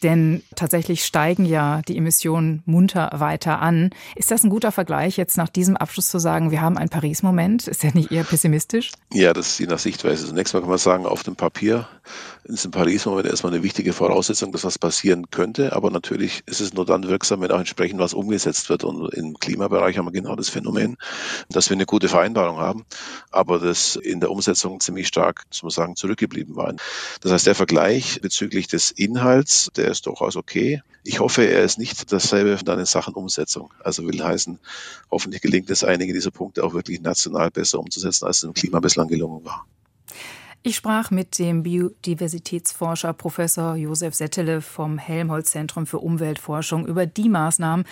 Denn 0.02 0.42
tatsächlich 0.54 1.04
steigen 1.04 1.44
ja 1.44 1.82
die 1.82 1.96
Emissionen 1.96 2.62
munter 2.66 3.10
weiter 3.14 3.60
an. 3.60 3.90
Ist 4.14 4.30
das 4.30 4.44
ein 4.44 4.50
guter 4.50 4.72
Vergleich, 4.72 5.16
jetzt 5.16 5.36
nach 5.36 5.48
diesem 5.48 5.76
Abschluss 5.76 6.10
zu 6.10 6.18
sagen, 6.18 6.50
wir 6.50 6.60
haben 6.60 6.78
einen 6.78 6.90
Paris-Moment? 6.90 7.68
Ist 7.68 7.82
der 7.82 7.94
nicht 7.94 8.12
eher 8.12 8.24
pessimistisch? 8.24 8.92
Ja, 9.12 9.32
das 9.32 9.48
ist 9.48 9.58
je 9.58 9.66
nach 9.66 9.78
Sichtweise. 9.78 10.26
Zunächst 10.26 10.54
mal 10.54 10.60
kann 10.60 10.68
man 10.68 10.78
sagen, 10.78 11.06
auf 11.06 11.22
dem 11.22 11.36
Papier 11.36 11.88
ist 12.44 12.64
ein 12.64 12.70
Paris-Moment 12.70 13.26
erstmal 13.26 13.52
eine 13.52 13.62
wichtige 13.62 13.92
Voraussetzung, 13.92 14.52
dass 14.52 14.64
was 14.64 14.78
passieren 14.78 15.30
könnte. 15.30 15.74
Aber 15.74 15.90
natürlich 15.90 16.42
ist 16.46 16.60
es 16.60 16.74
nur 16.74 16.86
dann 16.86 17.08
wirksam, 17.08 17.40
wenn 17.40 17.50
auch 17.50 17.58
entsprechend 17.58 18.00
was 18.00 18.14
umgesetzt 18.14 18.68
wird. 18.68 18.84
Und 18.84 19.12
im 19.14 19.38
Klimabereich 19.38 19.98
haben 19.98 20.06
wir 20.06 20.12
genau 20.12 20.36
das 20.36 20.48
Phänomen, 20.48 20.96
dass 21.48 21.70
wir 21.70 21.76
eine 21.76 21.86
gute 21.86 22.08
Vereinbarung 22.08 22.58
haben, 22.58 22.84
aber 23.30 23.58
das 23.58 23.96
in 23.96 24.20
der 24.20 24.30
Umsetzung 24.30 24.80
ziemlich 24.80 25.08
stark, 25.08 25.44
muss 25.50 25.62
man 25.62 25.70
sagen, 25.70 25.96
zurückgeblieben 25.96 26.56
war. 26.56 26.74
Das 27.20 27.32
heißt, 27.32 27.46
der 27.46 27.54
Vergleich 27.54 28.20
bezüglich 28.26 28.66
des 28.66 28.90
Inhalts, 28.90 29.70
der 29.76 29.86
ist 29.86 30.06
durchaus 30.06 30.34
okay. 30.34 30.82
Ich 31.04 31.20
hoffe, 31.20 31.44
er 31.44 31.62
ist 31.62 31.78
nicht 31.78 32.12
dasselbe 32.12 32.58
dann 32.64 32.80
in 32.80 32.84
Sachen 32.84 33.14
Umsetzung. 33.14 33.72
Also 33.84 34.04
will 34.04 34.20
heißen, 34.20 34.58
hoffentlich 35.12 35.42
gelingt 35.42 35.70
es, 35.70 35.84
einige 35.84 36.12
dieser 36.12 36.32
Punkte 36.32 36.64
auch 36.64 36.74
wirklich 36.74 37.00
national 37.00 37.52
besser 37.52 37.78
umzusetzen, 37.78 38.26
als 38.26 38.38
es 38.38 38.42
im 38.42 38.52
Klima 38.52 38.80
bislang 38.80 39.06
gelungen 39.06 39.44
war. 39.44 39.64
Ich 40.64 40.74
sprach 40.74 41.12
mit 41.12 41.38
dem 41.38 41.62
Biodiversitätsforscher 41.62 43.12
Professor 43.12 43.76
Josef 43.76 44.16
Settele 44.16 44.60
vom 44.60 44.98
Helmholtz-Zentrum 44.98 45.86
für 45.86 46.00
Umweltforschung 46.00 46.84
über 46.84 47.06
die 47.06 47.28
Maßnahmen, 47.28 47.86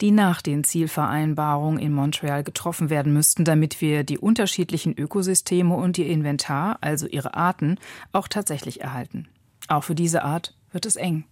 die 0.00 0.12
nach 0.12 0.42
den 0.42 0.62
Zielvereinbarungen 0.62 1.80
in 1.80 1.92
Montreal 1.92 2.44
getroffen 2.44 2.90
werden 2.90 3.12
müssten, 3.12 3.44
damit 3.44 3.80
wir 3.80 4.04
die 4.04 4.18
unterschiedlichen 4.18 4.96
Ökosysteme 4.96 5.74
und 5.74 5.98
ihr 5.98 6.06
Inventar, 6.06 6.78
also 6.80 7.08
ihre 7.08 7.34
Arten, 7.34 7.78
auch 8.12 8.28
tatsächlich 8.28 8.80
erhalten. 8.80 9.26
Auch 9.68 9.84
für 9.84 9.94
diese 9.94 10.22
Art 10.22 10.54
wird 10.72 10.86
es 10.86 10.96
eng. 10.96 11.24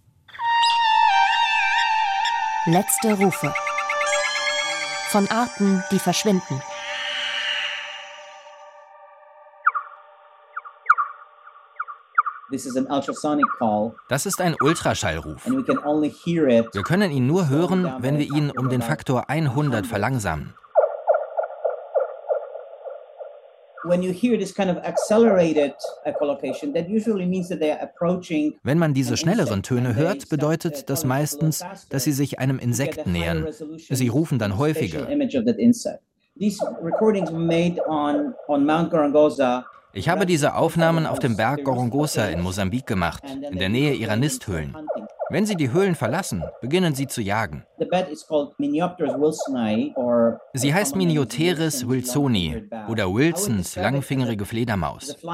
Letzte 2.65 3.13
Rufe. 3.13 3.53
Von 5.09 5.27
Arten, 5.29 5.83
die 5.91 5.99
verschwinden. 5.99 6.61
Das 12.49 12.65
ist 14.25 14.41
ein 14.41 14.55
Ultraschallruf. 14.59 15.45
Wir 15.45 16.83
können 16.83 17.11
ihn 17.11 17.27
nur 17.27 17.49
hören, 17.49 17.93
wenn 17.99 18.17
wir 18.17 18.25
ihn 18.25 18.51
um 18.51 18.69
den 18.69 18.81
Faktor 18.81 19.29
100 19.29 19.87
verlangsamen. 19.87 20.53
Wenn 28.63 28.77
man 28.77 28.93
diese 28.93 29.17
schnelleren 29.17 29.63
Töne 29.63 29.95
hört, 29.95 30.29
bedeutet 30.29 30.89
das 30.89 31.05
meistens, 31.05 31.65
dass 31.89 32.03
sie 32.03 32.11
sich 32.11 32.39
einem 32.39 32.59
Insekt 32.59 33.07
nähern. 33.07 33.47
Sie 33.77 34.07
rufen 34.07 34.39
dann 34.39 34.57
häufiger. 34.57 35.07
Ich 39.93 40.07
habe 40.07 40.25
diese 40.25 40.55
Aufnahmen 40.55 41.05
auf 41.05 41.19
dem 41.19 41.35
Berg 41.35 41.63
Gorongosa 41.65 42.27
in 42.27 42.41
Mosambik 42.41 42.85
gemacht, 42.85 43.23
in 43.51 43.57
der 43.59 43.69
Nähe 43.69 43.93
ihrer 43.93 44.15
Nisthöhlen. 44.15 44.75
Wenn 45.31 45.45
sie 45.45 45.55
die 45.55 45.71
Höhlen 45.71 45.95
verlassen, 45.95 46.43
beginnen 46.59 46.93
sie 46.93 47.07
zu 47.07 47.21
jagen. 47.21 47.63
Sie 50.53 50.73
heißt 50.73 50.95
Minioteris 50.97 51.87
wilsoni 51.87 52.69
oder 52.89 53.13
Wilsons 53.13 53.77
langfingerige 53.77 54.45
Fledermaus. 54.45 55.15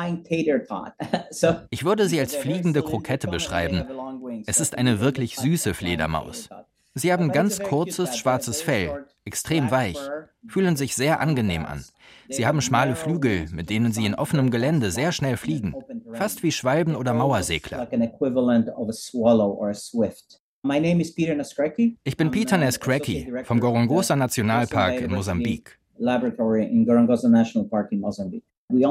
Ich 1.70 1.84
würde 1.84 2.08
sie 2.08 2.20
als 2.20 2.36
fliegende 2.36 2.84
Krokette 2.84 3.28
beschreiben. 3.28 3.86
Es 4.46 4.60
ist 4.60 4.78
eine 4.78 5.00
wirklich 5.00 5.36
süße 5.38 5.74
Fledermaus. 5.74 6.50
Sie 6.94 7.12
haben 7.12 7.32
ganz 7.32 7.60
kurzes 7.60 8.18
schwarzes 8.18 8.62
Fell, 8.62 9.06
extrem 9.26 9.72
weich, 9.72 10.00
fühlen 10.48 10.76
sich 10.76 10.96
sehr 10.96 11.20
angenehm 11.20 11.66
an. 11.66 11.84
Sie 12.30 12.46
haben 12.46 12.62
schmale 12.62 12.96
Flügel, 12.96 13.46
mit 13.52 13.70
denen 13.70 13.92
sie 13.92 14.06
in 14.06 14.16
offenem 14.16 14.52
Gelände 14.52 14.92
sehr 14.92 15.12
schnell 15.12 15.38
fliegen, 15.38 15.76
fast 16.14 16.44
wie 16.44 16.52
Schwalben 16.52 16.96
oder 16.96 17.14
Mauersegler. 17.14 17.88
Ich 22.04 22.18
bin 22.18 22.32
Peter 22.32 22.58
Nescracky 22.58 23.32
vom 23.44 23.60
Gorongosa 23.60 24.16
Nationalpark 24.16 25.02
in 25.02 25.12
Mosambik. 25.12 25.80
Wir 28.70 28.88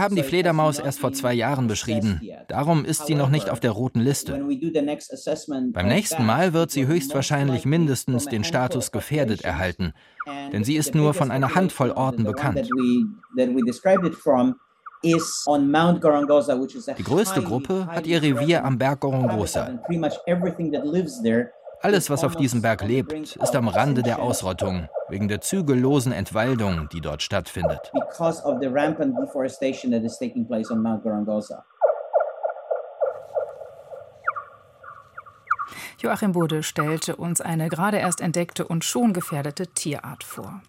haben 0.00 0.16
die 0.16 0.22
Fledermaus 0.22 0.78
erst 0.78 1.00
vor 1.00 1.12
zwei 1.12 1.34
Jahren 1.34 1.66
beschrieben. 1.66 2.22
Darum 2.48 2.86
ist 2.86 3.06
sie 3.06 3.14
noch 3.14 3.28
nicht 3.28 3.50
auf 3.50 3.60
der 3.60 3.72
roten 3.72 4.00
Liste. 4.00 4.42
Beim 5.72 5.88
nächsten 5.88 6.24
Mal 6.24 6.54
wird 6.54 6.70
sie 6.70 6.86
höchstwahrscheinlich 6.86 7.66
mindestens 7.66 8.24
den 8.24 8.44
Status 8.44 8.90
gefährdet 8.90 9.42
erhalten, 9.42 9.92
denn 10.52 10.64
sie 10.64 10.76
ist 10.76 10.94
nur 10.94 11.12
von 11.12 11.30
einer 11.30 11.54
Handvoll 11.54 11.90
Orten 11.90 12.24
bekannt. 12.24 12.70
Die 15.04 17.04
größte 17.04 17.42
Gruppe 17.42 17.86
hat 17.86 18.06
ihr 18.06 18.22
Revier 18.22 18.64
am 18.64 18.78
Berg 18.78 19.00
Gorongosa. 19.00 19.78
Alles, 21.82 22.10
was 22.10 22.22
auf 22.22 22.36
diesem 22.36 22.62
Berg 22.62 22.82
lebt, 22.82 23.12
ist 23.12 23.56
am 23.56 23.66
Rande 23.66 24.04
der 24.04 24.20
Ausrottung, 24.20 24.88
wegen 25.08 25.26
der 25.26 25.40
zügellosen 25.40 26.12
Entwaldung, 26.12 26.88
die 26.92 27.00
dort 27.00 27.22
stattfindet. 27.22 27.90
Joachim 35.98 36.32
Bode 36.32 36.62
stellte 36.62 37.16
uns 37.16 37.40
eine 37.40 37.68
gerade 37.68 37.98
erst 37.98 38.20
entdeckte 38.20 38.64
und 38.66 38.84
schon 38.84 39.12
gefährdete 39.12 39.66
Tierart 39.66 40.22
vor. 40.22 40.62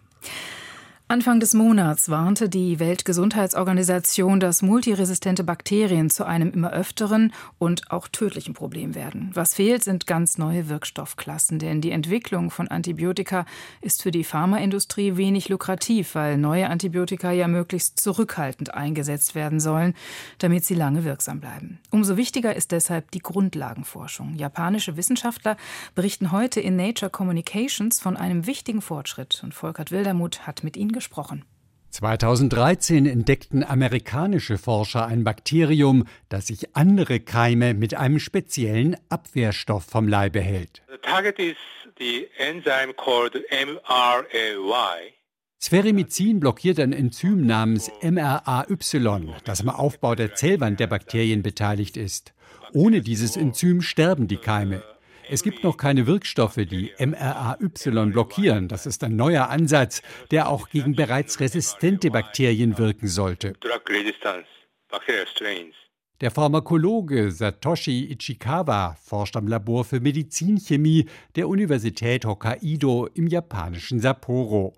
Anfang 1.06 1.38
des 1.38 1.52
Monats 1.52 2.08
warnte 2.08 2.48
die 2.48 2.80
Weltgesundheitsorganisation, 2.80 4.40
dass 4.40 4.62
multiresistente 4.62 5.44
Bakterien 5.44 6.08
zu 6.08 6.24
einem 6.24 6.50
immer 6.50 6.72
öfteren 6.72 7.34
und 7.58 7.90
auch 7.90 8.08
tödlichen 8.08 8.54
Problem 8.54 8.94
werden. 8.94 9.30
Was 9.34 9.54
fehlt, 9.54 9.84
sind 9.84 10.06
ganz 10.06 10.38
neue 10.38 10.70
Wirkstoffklassen, 10.70 11.58
denn 11.58 11.82
die 11.82 11.90
Entwicklung 11.90 12.50
von 12.50 12.68
Antibiotika 12.68 13.44
ist 13.82 14.02
für 14.02 14.12
die 14.12 14.24
Pharmaindustrie 14.24 15.18
wenig 15.18 15.50
lukrativ, 15.50 16.14
weil 16.14 16.38
neue 16.38 16.70
Antibiotika 16.70 17.32
ja 17.32 17.48
möglichst 17.48 18.00
zurückhaltend 18.00 18.72
eingesetzt 18.72 19.34
werden 19.34 19.60
sollen, 19.60 19.92
damit 20.38 20.64
sie 20.64 20.74
lange 20.74 21.04
wirksam 21.04 21.38
bleiben. 21.38 21.80
Umso 21.90 22.16
wichtiger 22.16 22.56
ist 22.56 22.72
deshalb 22.72 23.10
die 23.10 23.20
Grundlagenforschung. 23.20 24.36
Japanische 24.36 24.96
Wissenschaftler 24.96 25.58
berichten 25.94 26.32
heute 26.32 26.60
in 26.60 26.76
Nature 26.76 27.10
Communications 27.10 28.00
von 28.00 28.16
einem 28.16 28.46
wichtigen 28.46 28.80
Fortschritt 28.80 29.42
und 29.44 29.52
Volkert 29.52 29.90
Wildermuth 29.90 30.46
hat 30.46 30.64
mit 30.64 30.78
ihnen 30.78 30.93
gesprochen. 30.94 31.44
2013 31.90 33.06
entdeckten 33.06 33.62
amerikanische 33.62 34.58
Forscher 34.58 35.06
ein 35.06 35.22
Bakterium, 35.22 36.06
das 36.28 36.48
sich 36.48 36.74
andere 36.74 37.20
Keime 37.20 37.72
mit 37.72 37.94
einem 37.94 38.18
speziellen 38.18 38.96
Abwehrstoff 39.10 39.84
vom 39.84 40.08
Leibe 40.08 40.40
hält. 40.40 40.82
The 40.88 40.98
target 41.00 41.38
is 41.38 41.56
the 41.98 42.28
enzyme 42.38 42.94
called 42.94 43.34
MRAY. 43.50 45.14
Sphäremizin 45.60 46.40
blockiert 46.40 46.80
ein 46.80 46.92
Enzym 46.92 47.46
namens 47.46 47.90
MRAY, 48.02 48.66
das 49.44 49.60
am 49.60 49.68
Aufbau 49.68 50.16
der 50.16 50.34
Zellwand 50.34 50.80
der 50.80 50.88
Bakterien 50.88 51.42
beteiligt 51.42 51.96
ist. 51.96 52.34
Ohne 52.72 53.02
dieses 53.02 53.36
Enzym 53.36 53.82
sterben 53.82 54.26
die 54.26 54.36
Keime. 54.36 54.82
Es 55.28 55.42
gibt 55.42 55.64
noch 55.64 55.76
keine 55.76 56.06
Wirkstoffe, 56.06 56.56
die 56.56 56.92
MRAY 56.98 57.56
blockieren. 58.10 58.68
Das 58.68 58.86
ist 58.86 59.02
ein 59.04 59.16
neuer 59.16 59.48
Ansatz, 59.48 60.02
der 60.30 60.48
auch 60.48 60.68
gegen 60.68 60.94
bereits 60.94 61.40
resistente 61.40 62.10
Bakterien 62.10 62.78
wirken 62.78 63.08
sollte. 63.08 63.54
Der 66.20 66.30
Pharmakologe 66.30 67.30
Satoshi 67.30 68.04
Ichikawa 68.12 68.96
forscht 69.02 69.36
am 69.36 69.48
Labor 69.48 69.84
für 69.84 70.00
Medizinchemie 70.00 71.06
der 71.34 71.48
Universität 71.48 72.24
Hokkaido 72.24 73.08
im 73.14 73.26
japanischen 73.26 74.00
Sapporo. 74.00 74.74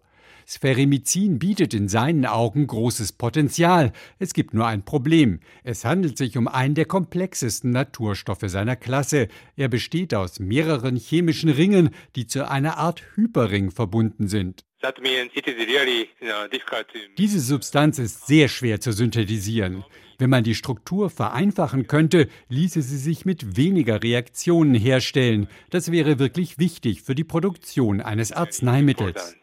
Spherimizin 0.49 1.41
bietet 1.41 1.75
in 1.75 1.89
seinen 1.89 2.25
Augen 2.25 2.69
großes 2.69 3.13
Potenzial. 3.13 3.93
Es 4.21 4.33
gibt 4.33 4.55
nur 4.55 4.65
ein 4.65 4.85
Problem. 4.85 5.41
Es 5.65 5.85
handelt 5.85 6.17
sich 6.17 6.39
um 6.39 6.47
einen 6.47 6.77
der 6.77 6.85
komplexesten 6.85 7.73
Naturstoffe 7.73 8.45
seiner 8.45 8.77
Klasse. 8.77 9.27
Er 9.57 9.69
besteht 9.69 10.15
aus 10.15 10.39
mehreren 10.39 10.95
chemischen 10.95 11.51
Ringen, 11.51 11.91
die 12.15 12.29
zu 12.29 12.49
einer 12.49 12.79
Art 12.79 13.03
Hyperring 13.17 13.73
verbunden 13.73 14.29
sind. 14.29 14.65
Diese 17.19 17.41
Substanz 17.41 17.99
ist 17.99 18.27
sehr 18.29 18.49
schwer 18.49 18.81
zu 18.81 18.93
synthetisieren. 18.93 19.85
Wenn 20.19 20.31
man 20.31 20.45
die 20.45 20.55
Struktur 20.55 21.11
vereinfachen 21.11 21.89
könnte, 21.89 22.29
ließe 22.49 22.83
sie 22.83 22.99
sich 22.99 23.25
mit 23.25 23.57
weniger 23.57 24.03
Reaktionen 24.03 24.75
herstellen. 24.75 25.49
Das 25.71 25.91
wäre 25.91 26.19
wirklich 26.21 26.59
wichtig 26.59 27.03
für 27.03 27.17
die 27.17 27.25
Produktion 27.25 28.01
eines 28.01 28.33
Arzneimittels. 28.33 29.37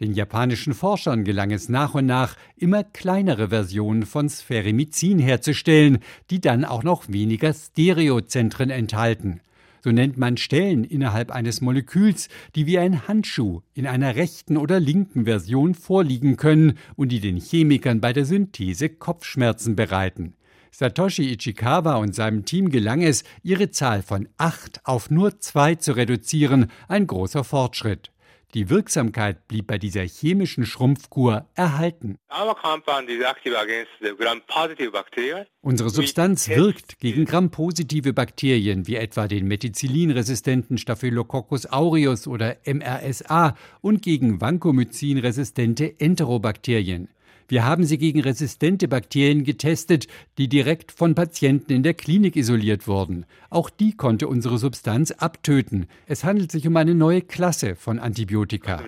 Den 0.00 0.12
japanischen 0.12 0.74
Forschern 0.74 1.24
gelang 1.24 1.50
es 1.50 1.68
nach 1.68 1.94
und 1.94 2.06
nach, 2.06 2.36
immer 2.56 2.84
kleinere 2.84 3.48
Versionen 3.48 4.04
von 4.04 4.28
Spherimizin 4.28 5.18
herzustellen, 5.18 5.98
die 6.30 6.40
dann 6.40 6.64
auch 6.64 6.82
noch 6.82 7.08
weniger 7.08 7.54
Stereozentren 7.54 8.70
enthalten. 8.70 9.40
So 9.82 9.92
nennt 9.92 10.18
man 10.18 10.36
Stellen 10.36 10.82
innerhalb 10.82 11.30
eines 11.30 11.60
Moleküls, 11.60 12.28
die 12.56 12.66
wie 12.66 12.78
ein 12.78 13.06
Handschuh 13.06 13.62
in 13.72 13.86
einer 13.86 14.16
rechten 14.16 14.56
oder 14.56 14.80
linken 14.80 15.26
Version 15.26 15.74
vorliegen 15.74 16.36
können 16.36 16.76
und 16.96 17.10
die 17.10 17.20
den 17.20 17.36
Chemikern 17.36 18.00
bei 18.00 18.12
der 18.12 18.24
Synthese 18.24 18.88
Kopfschmerzen 18.88 19.76
bereiten. 19.76 20.34
Satoshi 20.72 21.32
Ichikawa 21.32 21.96
und 21.96 22.14
seinem 22.14 22.44
Team 22.44 22.68
gelang 22.68 23.00
es, 23.00 23.24
ihre 23.42 23.70
Zahl 23.70 24.02
von 24.02 24.28
acht 24.36 24.80
auf 24.84 25.08
nur 25.08 25.38
zwei 25.38 25.76
zu 25.76 25.92
reduzieren, 25.92 26.70
ein 26.88 27.06
großer 27.06 27.44
Fortschritt. 27.44 28.10
Die 28.54 28.70
Wirksamkeit 28.70 29.48
blieb 29.48 29.66
bei 29.66 29.76
dieser 29.76 30.02
chemischen 30.02 30.64
Schrumpfkur 30.64 31.46
erhalten. 31.54 32.16
Unsere 35.60 35.90
Substanz 35.90 36.48
wirkt 36.48 36.98
gegen 37.00 37.24
grampositive 37.24 38.12
Bakterien 38.12 38.86
wie 38.86 38.96
etwa 38.96 39.26
den 39.28 39.46
methicillinresistenten 39.48 40.78
Staphylococcus 40.78 41.66
aureus 41.66 42.26
oder 42.26 42.56
MRSA 42.64 43.56
und 43.80 44.02
gegen 44.02 44.40
Vancomycin-resistente 44.40 45.98
Enterobakterien. 45.98 47.08
Wir 47.48 47.64
haben 47.64 47.84
sie 47.84 47.98
gegen 47.98 48.20
resistente 48.20 48.88
Bakterien 48.88 49.44
getestet, 49.44 50.08
die 50.36 50.48
direkt 50.48 50.90
von 50.90 51.14
Patienten 51.14 51.72
in 51.72 51.82
der 51.82 51.94
Klinik 51.94 52.34
isoliert 52.34 52.88
wurden. 52.88 53.24
Auch 53.50 53.70
die 53.70 53.96
konnte 53.96 54.26
unsere 54.26 54.58
Substanz 54.58 55.12
abtöten. 55.12 55.86
Es 56.06 56.24
handelt 56.24 56.50
sich 56.50 56.66
um 56.66 56.76
eine 56.76 56.94
neue 56.94 57.22
Klasse 57.22 57.76
von 57.76 57.98
Antibiotika. 57.98 58.82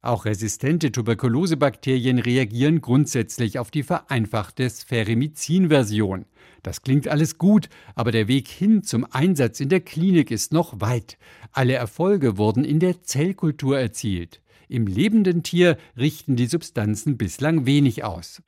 Auch 0.00 0.24
resistente 0.24 0.90
Tuberkulosebakterien 0.90 2.18
reagieren 2.18 2.80
grundsätzlich 2.80 3.58
auf 3.58 3.70
die 3.70 3.82
vereinfachte 3.82 4.70
Spherimizin-Version. 4.70 6.24
Das 6.62 6.82
klingt 6.82 7.08
alles 7.08 7.38
gut, 7.38 7.68
aber 7.94 8.10
der 8.10 8.26
Weg 8.26 8.48
hin 8.48 8.82
zum 8.82 9.06
Einsatz 9.10 9.60
in 9.60 9.68
der 9.68 9.80
Klinik 9.80 10.30
ist 10.30 10.52
noch 10.52 10.80
weit. 10.80 11.18
Alle 11.52 11.74
Erfolge 11.74 12.38
wurden 12.38 12.64
in 12.64 12.80
der 12.80 13.02
Zellkultur 13.02 13.78
erzielt. 13.78 14.40
Im 14.68 14.86
lebenden 14.86 15.42
Tier 15.42 15.78
richten 15.96 16.36
die 16.36 16.46
Substanzen 16.46 17.16
bislang 17.16 17.66
wenig 17.66 18.04
aus. 18.04 18.42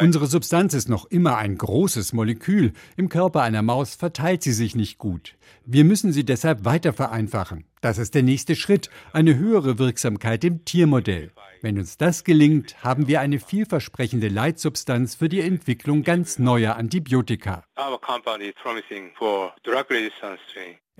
Unsere 0.00 0.26
Substanz 0.26 0.74
ist 0.74 0.88
noch 0.88 1.06
immer 1.06 1.36
ein 1.38 1.56
großes 1.56 2.12
Molekül. 2.12 2.72
Im 2.96 3.08
Körper 3.08 3.42
einer 3.42 3.62
Maus 3.62 3.94
verteilt 3.94 4.42
sie 4.42 4.52
sich 4.52 4.74
nicht 4.74 4.98
gut. 4.98 5.36
Wir 5.64 5.84
müssen 5.84 6.12
sie 6.12 6.24
deshalb 6.24 6.64
weiter 6.64 6.92
vereinfachen. 6.92 7.64
Das 7.80 7.98
ist 7.98 8.14
der 8.14 8.22
nächste 8.22 8.56
Schritt, 8.56 8.90
eine 9.12 9.36
höhere 9.36 9.78
Wirksamkeit 9.78 10.44
im 10.44 10.64
Tiermodell. 10.64 11.32
Wenn 11.62 11.78
uns 11.78 11.96
das 11.96 12.24
gelingt, 12.24 12.82
haben 12.82 13.06
wir 13.06 13.20
eine 13.20 13.38
vielversprechende 13.38 14.28
Leitsubstanz 14.28 15.14
für 15.14 15.28
die 15.28 15.40
Entwicklung 15.40 16.02
ganz 16.02 16.38
neuer 16.38 16.76
Antibiotika. 16.76 17.64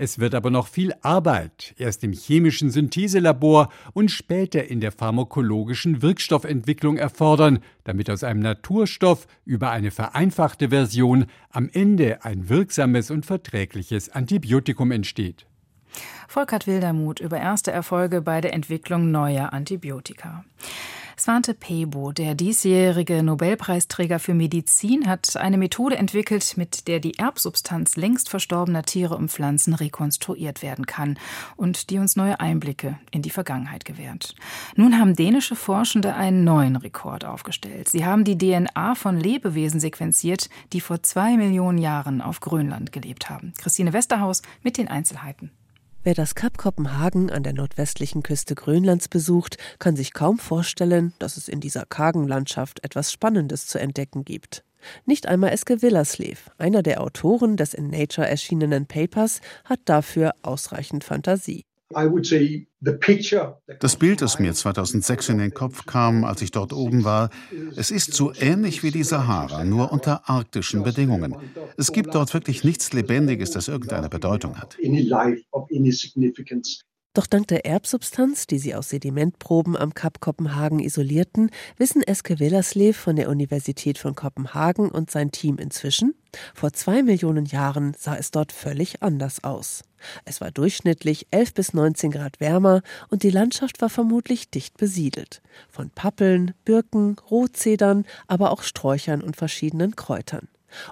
Es 0.03 0.19
wird 0.19 0.35
aber 0.35 0.49
noch 0.49 0.67
viel 0.67 0.95
Arbeit, 1.03 1.75
erst 1.77 2.03
im 2.05 2.15
chemischen 2.15 2.71
Syntheselabor 2.71 3.69
und 3.93 4.11
später 4.11 4.65
in 4.65 4.81
der 4.81 4.93
pharmakologischen 4.93 6.01
Wirkstoffentwicklung 6.01 6.97
erfordern, 6.97 7.59
damit 7.85 8.09
aus 8.09 8.25
einem 8.25 8.41
Naturstoff 8.41 9.27
über 9.45 9.73
eine 9.73 9.91
vereinfachte 9.91 10.71
Version 10.71 11.27
am 11.51 11.69
Ende 11.71 12.25
ein 12.25 12.49
wirksames 12.49 13.11
und 13.11 13.27
verträgliches 13.27 14.09
Antibiotikum 14.09 14.91
entsteht. 14.91 15.45
Volkert 16.29 16.67
Wildermuth 16.67 17.21
über 17.21 17.37
erste 17.37 17.71
Erfolge 17.71 18.23
bei 18.23 18.41
der 18.41 18.55
Entwicklung 18.55 19.11
neuer 19.11 19.53
Antibiotika. 19.53 20.47
Svante 21.21 21.53
Pebo, 21.53 22.13
der 22.13 22.35
diesjährige 22.35 23.23
Nobelpreisträger 23.23 24.19
für 24.19 24.33
Medizin, 24.33 25.07
hat 25.07 25.37
eine 25.37 25.59
Methode 25.59 25.99
entwickelt, 25.99 26.57
mit 26.57 26.89
der 26.89 26.99
die 26.99 27.19
Erbsubstanz 27.19 27.97
längst 27.97 28.31
verstorbener 28.31 28.85
Tiere 28.85 29.19
und 29.19 29.31
Pflanzen 29.31 29.75
rekonstruiert 29.75 30.63
werden 30.63 30.87
kann 30.87 31.19
und 31.57 31.91
die 31.91 31.99
uns 31.99 32.17
neue 32.17 32.41
Einblicke 32.41 32.99
in 33.11 33.21
die 33.21 33.29
Vergangenheit 33.29 33.85
gewährt. 33.85 34.35
Nun 34.77 34.99
haben 34.99 35.15
dänische 35.15 35.57
Forschende 35.57 36.15
einen 36.15 36.43
neuen 36.43 36.77
Rekord 36.77 37.27
aufgestellt. 37.27 37.91
Sie 37.91 38.07
haben 38.07 38.25
die 38.25 38.39
DNA 38.39 38.95
von 38.95 39.21
Lebewesen 39.21 39.79
sequenziert, 39.79 40.49
die 40.73 40.81
vor 40.81 41.03
zwei 41.03 41.37
Millionen 41.37 41.77
Jahren 41.77 42.23
auf 42.23 42.41
Grönland 42.41 42.93
gelebt 42.93 43.29
haben. 43.29 43.53
Christine 43.59 43.93
Westerhaus 43.93 44.41
mit 44.63 44.79
den 44.79 44.89
Einzelheiten. 44.89 45.51
Wer 46.03 46.15
das 46.15 46.35
Kap 46.35 46.57
Kopenhagen 46.57 47.31
an 47.31 47.43
der 47.43 47.53
nordwestlichen 47.53 48.23
Küste 48.23 48.55
Grönlands 48.55 49.09
besucht, 49.09 49.59
kann 49.79 49.97
sich 49.97 50.15
kaum 50.15 50.39
vorstellen, 50.39 51.13
dass 51.19 51.37
es 51.37 51.47
in 51.47 51.61
dieser 51.61 51.85
kargen 51.85 52.27
Landschaft 52.27 52.83
etwas 52.83 53.13
Spannendes 53.13 53.67
zu 53.67 53.79
entdecken 53.79 54.25
gibt. 54.25 54.65
Nicht 55.05 55.27
einmal 55.27 55.51
Eske 55.51 55.83
Willerslev, 55.83 56.51
einer 56.57 56.83
der 56.83 57.03
Autoren 57.03 57.59
des 57.59 57.75
in 57.75 57.91
Nature 57.91 58.27
erschienenen 58.27 58.87
Papers, 58.87 59.43
hat 59.67 59.81
dafür 59.85 60.33
ausreichend 60.41 61.05
Fantasie. 61.05 61.67
Das 63.81 63.97
Bild, 63.97 64.23
das 64.23 64.39
mir 64.39 64.55
2006 64.55 65.29
in 65.31 65.39
den 65.39 65.53
Kopf 65.53 65.87
kam, 65.87 66.25
als 66.25 66.41
ich 66.41 66.51
dort 66.51 66.73
oben 66.73 67.05
war, 67.05 67.31
es 67.77 67.91
ist 67.91 68.15
so 68.15 68.33
ähnlich 68.33 68.83
wie 68.83 68.91
die 68.91 69.03
Sahara, 69.03 69.65
nur 69.65 69.93
unter 69.93 70.29
arktischen 70.29 70.83
Bedingungen. 70.83 71.35
Es 71.77 71.93
gibt 71.93 72.15
dort 72.15 72.33
wirklich 72.33 72.65
nichts 72.65 72.93
Lebendiges, 72.93 73.51
das 73.51 73.69
irgendeine 73.69 74.09
Bedeutung 74.09 74.59
hat. 74.59 74.77
Doch 77.13 77.27
dank 77.27 77.49
der 77.49 77.67
Erbsubstanz, 77.67 78.47
die 78.47 78.61
sie 78.61 78.77
aus 78.77 78.91
Sedimentproben 78.91 79.77
am 79.77 79.95
Kap 79.95 80.21
Kopenhagen 80.21 80.79
isolierten, 80.79 81.51
wissen 81.77 82.03
Eske 82.03 82.39
Willerslev 82.39 82.97
von 82.97 83.17
der 83.17 83.29
Universität 83.29 83.99
von 83.99 84.15
Kopenhagen 84.15 84.89
und 84.89 85.11
sein 85.11 85.33
Team 85.33 85.59
inzwischen, 85.59 86.15
vor 86.55 86.73
zwei 86.73 87.03
Millionen 87.03 87.47
Jahren 87.47 87.97
sah 87.99 88.15
es 88.15 88.31
dort 88.31 88.53
völlig 88.53 89.03
anders 89.03 89.43
aus. 89.43 89.83
Es 90.25 90.41
war 90.41 90.53
durchschnittlich 90.53 91.27
11 91.33 91.55
bis 91.55 91.75
19 91.75 92.13
Grad 92.13 92.39
wärmer 92.39 92.83
und 93.09 93.25
die 93.25 93.31
Landschaft 93.31 93.81
war 93.81 93.91
vermutlich 93.91 94.49
dicht 94.49 94.77
besiedelt. 94.77 95.43
Von 95.69 95.91
Pappeln, 95.91 96.55
Birken, 96.65 97.17
Rotzedern, 97.29 98.07
aber 98.29 98.53
auch 98.53 98.63
Sträuchern 98.63 99.21
und 99.21 99.37
verschiedenen 99.37 99.97
Kräutern. 99.97 100.47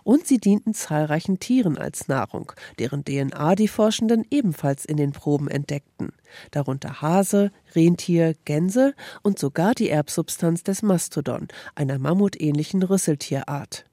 Und 0.05 0.27
sie 0.27 0.39
dienten 0.39 0.75
zahlreichen 0.75 1.39
Tieren 1.39 1.79
als 1.79 2.09
Nahrung, 2.09 2.53
deren 2.79 3.05
DNA 3.05 3.55
die 3.55 3.69
Forschenden 3.69 4.25
ebenfalls 4.31 4.85
in 4.85 4.97
den 4.97 5.13
Proben 5.13 5.49
entdeckten, 5.49 6.13
darunter 6.51 7.01
Hase, 7.01 7.51
Rentier, 7.75 8.35
Gänse 8.45 8.95
und 9.23 9.39
sogar 9.39 9.75
die 9.75 9.91
Erbsubstanz 9.91 10.63
des 10.63 10.83
Mastodon, 10.83 11.49
einer 11.75 11.99
mammutähnlichen 11.99 12.83
Rüsseltierart. 12.83 13.85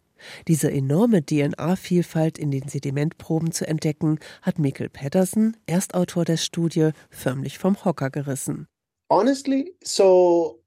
Diese 0.48 0.72
enorme 0.72 1.24
DNA-Vielfalt 1.26 2.38
in 2.38 2.52
den 2.52 2.68
Sedimentproben 2.68 3.52
zu 3.52 3.68
entdecken, 3.68 4.20
hat 4.42 4.60
Mikkel 4.60 4.90
Pedersen, 4.90 5.58
Erstautor 5.66 6.26
der 6.26 6.38
Studie, 6.38 6.92
förmlich 7.10 7.58
vom 7.58 7.84
Hocker 7.84 8.10
gerissen. 8.10 8.68
Honestly, 9.12 9.76
so 9.84 10.64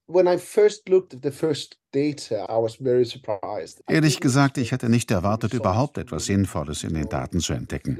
Ehrlich 3.88 4.20
gesagt, 4.20 4.56
ich 4.56 4.72
hätte 4.72 4.88
nicht 4.88 5.10
erwartet, 5.10 5.52
überhaupt 5.52 5.98
etwas 5.98 6.24
Sinnvolles 6.24 6.82
in 6.82 6.94
den 6.94 7.08
Daten 7.10 7.40
zu 7.40 7.52
entdecken. 7.52 7.98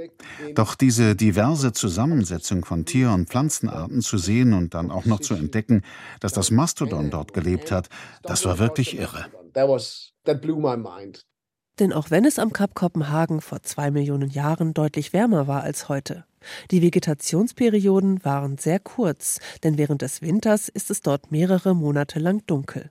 Doch 0.54 0.74
diese 0.74 1.14
diverse 1.14 1.72
Zusammensetzung 1.72 2.64
von 2.64 2.86
Tier- 2.86 3.12
und 3.12 3.28
Pflanzenarten 3.28 4.00
zu 4.00 4.16
sehen 4.16 4.54
und 4.54 4.72
dann 4.72 4.90
auch 4.90 5.04
noch 5.04 5.20
zu 5.20 5.34
entdecken, 5.34 5.82
dass 6.20 6.32
das 6.32 6.50
Mastodon 6.50 7.10
dort 7.10 7.34
gelebt 7.34 7.70
hat, 7.70 7.88
das 8.22 8.44
war 8.46 8.58
wirklich 8.58 8.96
irre. 8.96 9.26
Denn 11.78 11.92
auch 11.92 12.10
wenn 12.10 12.24
es 12.24 12.38
am 12.38 12.52
Kap 12.52 12.74
Kopenhagen 12.74 13.40
vor 13.40 13.62
zwei 13.62 13.90
Millionen 13.90 14.30
Jahren 14.30 14.74
deutlich 14.74 15.12
wärmer 15.12 15.46
war 15.46 15.62
als 15.62 15.88
heute, 15.88 16.24
die 16.70 16.82
Vegetationsperioden 16.82 18.24
waren 18.24 18.58
sehr 18.58 18.78
kurz, 18.80 19.40
denn 19.64 19.78
während 19.78 20.02
des 20.02 20.22
Winters 20.22 20.68
ist 20.68 20.90
es 20.90 21.02
dort 21.02 21.30
mehrere 21.30 21.74
Monate 21.74 22.18
lang 22.18 22.42
dunkel. 22.46 22.90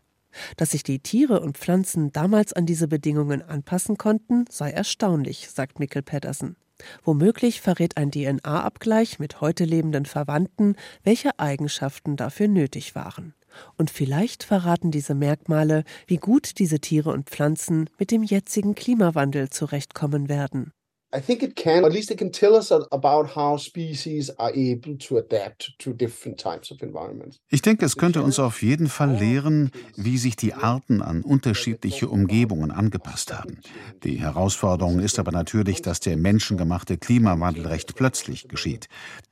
Dass 0.55 0.71
sich 0.71 0.83
die 0.83 0.99
Tiere 0.99 1.39
und 1.41 1.57
Pflanzen 1.57 2.11
damals 2.11 2.53
an 2.53 2.65
diese 2.65 2.87
Bedingungen 2.87 3.41
anpassen 3.41 3.97
konnten, 3.97 4.45
sei 4.49 4.71
erstaunlich, 4.71 5.49
sagt 5.49 5.79
Mikkel 5.79 6.03
Pedersen. 6.03 6.57
Womöglich 7.03 7.61
verrät 7.61 7.97
ein 7.97 8.11
DNA-Abgleich 8.11 9.17
mit 9.17 9.41
heute 9.41 9.65
lebenden 9.65 10.05
Verwandten, 10.05 10.75
welche 11.03 11.39
Eigenschaften 11.39 12.17
dafür 12.17 12.47
nötig 12.47 12.93
waren. 12.93 13.33
Und 13.77 13.89
vielleicht 13.89 14.43
verraten 14.43 14.91
diese 14.91 15.15
Merkmale, 15.15 15.83
wie 16.05 16.17
gut 16.17 16.59
diese 16.59 16.79
Tiere 16.79 17.11
und 17.11 17.29
Pflanzen 17.29 17.89
mit 17.97 18.11
dem 18.11 18.23
jetzigen 18.23 18.75
Klimawandel 18.75 19.49
zurechtkommen 19.49 20.29
werden. 20.29 20.71
I 21.15 21.21
think 21.21 21.41
it 21.41 21.55
can, 21.55 21.85
at 21.85 21.93
least 21.93 22.11
it 22.11 22.17
can 22.17 22.33
tell 22.33 22.53
us 22.53 22.69
about 22.69 23.33
how 23.33 23.57
species 23.57 24.29
are 24.37 24.51
able 24.51 24.97
to 24.97 25.17
adapt 25.17 25.73
to 25.79 25.93
different 25.93 26.37
types 26.37 26.69
of 26.69 26.81
environments. 26.81 27.39
Ich 27.47 27.61
denke, 27.61 27.85
es 27.85 27.95
könnte 27.95 28.21
uns 28.21 28.39
auf 28.39 28.61
jeden 28.61 28.89
Fall 28.89 29.15
lehren, 29.15 29.71
wie 29.95 30.17
sich 30.17 30.35
die 30.35 30.53
Arten 30.53 31.01
an 31.01 31.21
unterschiedliche 31.21 32.09
Umgebungen 32.09 32.71
angepasst 32.71 33.33
haben. 33.33 33.59
Die 34.03 34.19
Herausforderung 34.19 34.99
ist 34.99 35.17
aber 35.17 35.31
natürlich, 35.31 35.81
dass 35.81 36.01
der 36.01 36.17
menschengemachte 36.17 36.97
Klimawandel 36.97 37.67
recht 37.67 37.95
plötzlich 37.95 38.49
geschieht. 38.49 38.89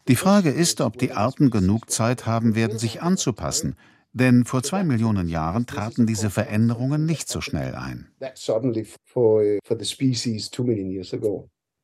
Die 0.07 0.15
Frage 0.15 0.51
ist, 0.51 0.79
ob 0.79 0.97
die 0.97 1.11
Arten 1.11 1.49
genug 1.49 1.91
Zeit 1.91 2.25
haben 2.25 2.55
werden, 2.55 2.79
sich 2.79 3.01
anzupassen. 3.01 3.75
Denn 4.15 4.45
vor 4.45 4.63
zwei 4.63 4.86
Millionen 4.86 5.28
Jahren 5.28 5.65
traten 5.65 6.08
diese 6.08 6.30
Veränderungen 6.30 7.06
nicht 7.06 7.28
so 7.28 7.41
schnell 7.41 7.75
ein. 7.75 8.08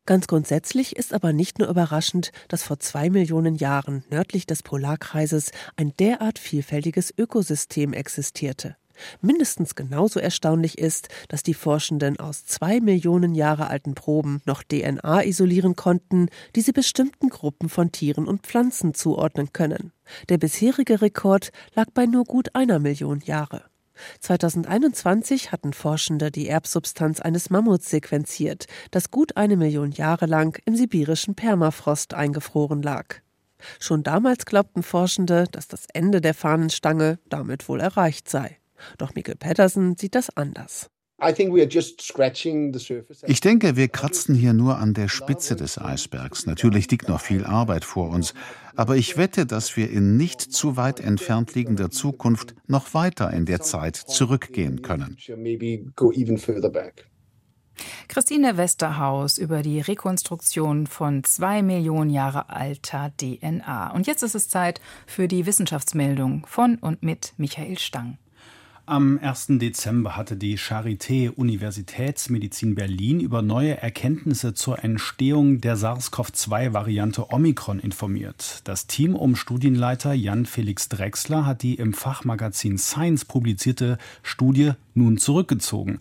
Ganz 0.06 0.28
grundsätzlich 0.28 0.96
ist 0.96 1.14
aber 1.14 1.34
nicht 1.34 1.60
nur 1.60 1.68
überraschend, 1.68 2.32
dass 2.48 2.64
vor 2.64 2.80
zwei 2.80 3.10
Millionen 3.10 3.56
Jahren 3.56 4.06
nördlich 4.10 4.46
des 4.46 4.64
Polarkreises 4.64 5.52
ein 5.76 5.94
derart 6.00 6.40
vielfältiges 6.40 7.14
Ökosystem 7.18 7.92
existierte. 7.92 8.78
Mindestens 9.22 9.76
genauso 9.76 10.20
erstaunlich 10.20 10.78
ist, 10.78 11.10
dass 11.28 11.44
die 11.44 11.54
Forschenden 11.54 12.20
aus 12.20 12.46
zwei 12.46 12.80
Millionen 12.80 13.36
Jahre 13.36 13.68
alten 13.68 13.96
Proben 13.96 14.42
noch 14.46 14.64
DNA 14.64 15.24
isolieren 15.24 15.76
konnten, 15.76 16.30
die 16.56 16.62
sie 16.62 16.72
bestimmten 16.72 17.30
Gruppen 17.30 17.70
von 17.70 17.92
Tieren 17.92 18.28
und 18.28 18.44
Pflanzen 18.44 18.94
zuordnen 18.94 19.54
können. 19.54 19.92
Der 20.30 20.38
bisherige 20.38 21.02
Rekord 21.02 21.52
lag 21.74 21.88
bei 21.94 22.06
nur 22.06 22.26
gut 22.26 22.56
einer 22.56 22.80
Million 22.80 23.22
Jahre. 23.22 23.64
2021 24.20 25.52
hatten 25.52 25.74
Forschende 25.74 26.32
die 26.32 26.48
Erbsubstanz 26.48 27.20
eines 27.20 27.50
Mammuts 27.50 27.90
sequenziert, 27.90 28.66
das 28.92 29.12
gut 29.12 29.38
eine 29.38 29.58
Million 29.58 29.92
Jahre 29.92 30.26
lang 30.26 30.60
im 30.66 30.76
sibirischen 30.76 31.36
Permafrost 31.36 32.14
eingefroren 32.14 32.82
lag. 32.82 33.16
Schon 33.80 34.04
damals 34.04 34.46
glaubten 34.46 34.84
Forschende, 34.84 35.46
dass 35.52 35.68
das 35.68 35.86
Ende 35.94 36.20
der 36.20 36.34
Fahnenstange 36.34 37.20
damit 37.30 37.70
wohl 37.70 37.80
erreicht 37.80 38.28
sei. 38.28 38.58
Doch 38.98 39.16
Mikkel 39.16 39.36
Patterson 39.36 39.96
sieht 39.98 40.16
das 40.16 40.36
anders. 40.36 40.90
Ich 43.28 43.42
denke, 43.42 43.76
wir 43.76 43.88
kratzen 43.90 44.34
hier 44.34 44.54
nur 44.54 44.78
an 44.80 44.96
der 44.96 45.08
Spitze 45.08 45.56
des 45.56 45.78
Eisbergs. 45.78 46.48
Natürlich 46.48 46.90
liegt 46.90 47.08
noch 47.08 47.22
viel 47.22 47.46
Arbeit 47.46 47.86
vor 47.86 48.10
uns, 48.10 48.34
aber 48.76 48.96
ich 48.96 49.18
wette, 49.18 49.46
dass 49.46 49.78
wir 49.78 49.92
in 49.92 50.18
nicht 50.18 50.42
zu 50.42 50.78
weit 50.78 51.00
entfernt 51.00 51.54
liegender 51.54 51.92
Zukunft 51.92 52.56
noch 52.66 52.96
weiter 52.96 53.32
in 53.32 53.46
der 53.46 53.62
Zeit 53.62 53.98
zurückgehen 53.98 54.82
können. 54.82 55.16
Christine 58.08 58.58
Westerhaus 58.58 59.38
über 59.38 59.62
die 59.62 59.80
Rekonstruktion 59.80 60.88
von 60.88 61.24
zwei 61.24 61.62
Millionen 61.62 62.10
Jahre 62.10 62.50
alter 62.50 63.12
DNA. 63.18 63.92
Und 63.94 64.08
jetzt 64.08 64.24
ist 64.24 64.36
es 64.36 64.50
Zeit 64.50 64.82
für 65.06 65.28
die 65.28 65.46
Wissenschaftsmeldung 65.46 66.46
von 66.48 66.78
und 66.78 67.04
mit 67.04 67.34
Michael 67.38 67.78
Stang. 67.78 68.18
Am 68.88 69.20
1. 69.22 69.60
Dezember 69.60 70.18
hatte 70.18 70.36
die 70.36 70.58
Charité 70.58 71.30
Universitätsmedizin 71.30 72.74
Berlin 72.74 73.20
über 73.20 73.44
neue 73.44 73.78
Erkenntnisse 73.78 74.56
zur 74.56 74.84
Entstehung 74.84 75.62
der 75.62 75.78
SARS-CoV-2-Variante 75.78 77.32
Omikron 77.32 77.80
informiert. 77.80 78.62
Das 78.64 78.88
Team 78.88 79.16
um 79.16 79.36
Studienleiter 79.36 80.14
Jan 80.14 80.48
Felix 80.48 80.90
Drexler 80.90 81.46
hat 81.46 81.62
die 81.62 81.76
im 81.76 81.94
Fachmagazin 81.94 82.80
Science 82.80 83.24
publizierte 83.24 84.00
Studie 84.24 84.72
nun 84.96 85.20
zurückgezogen. 85.20 86.00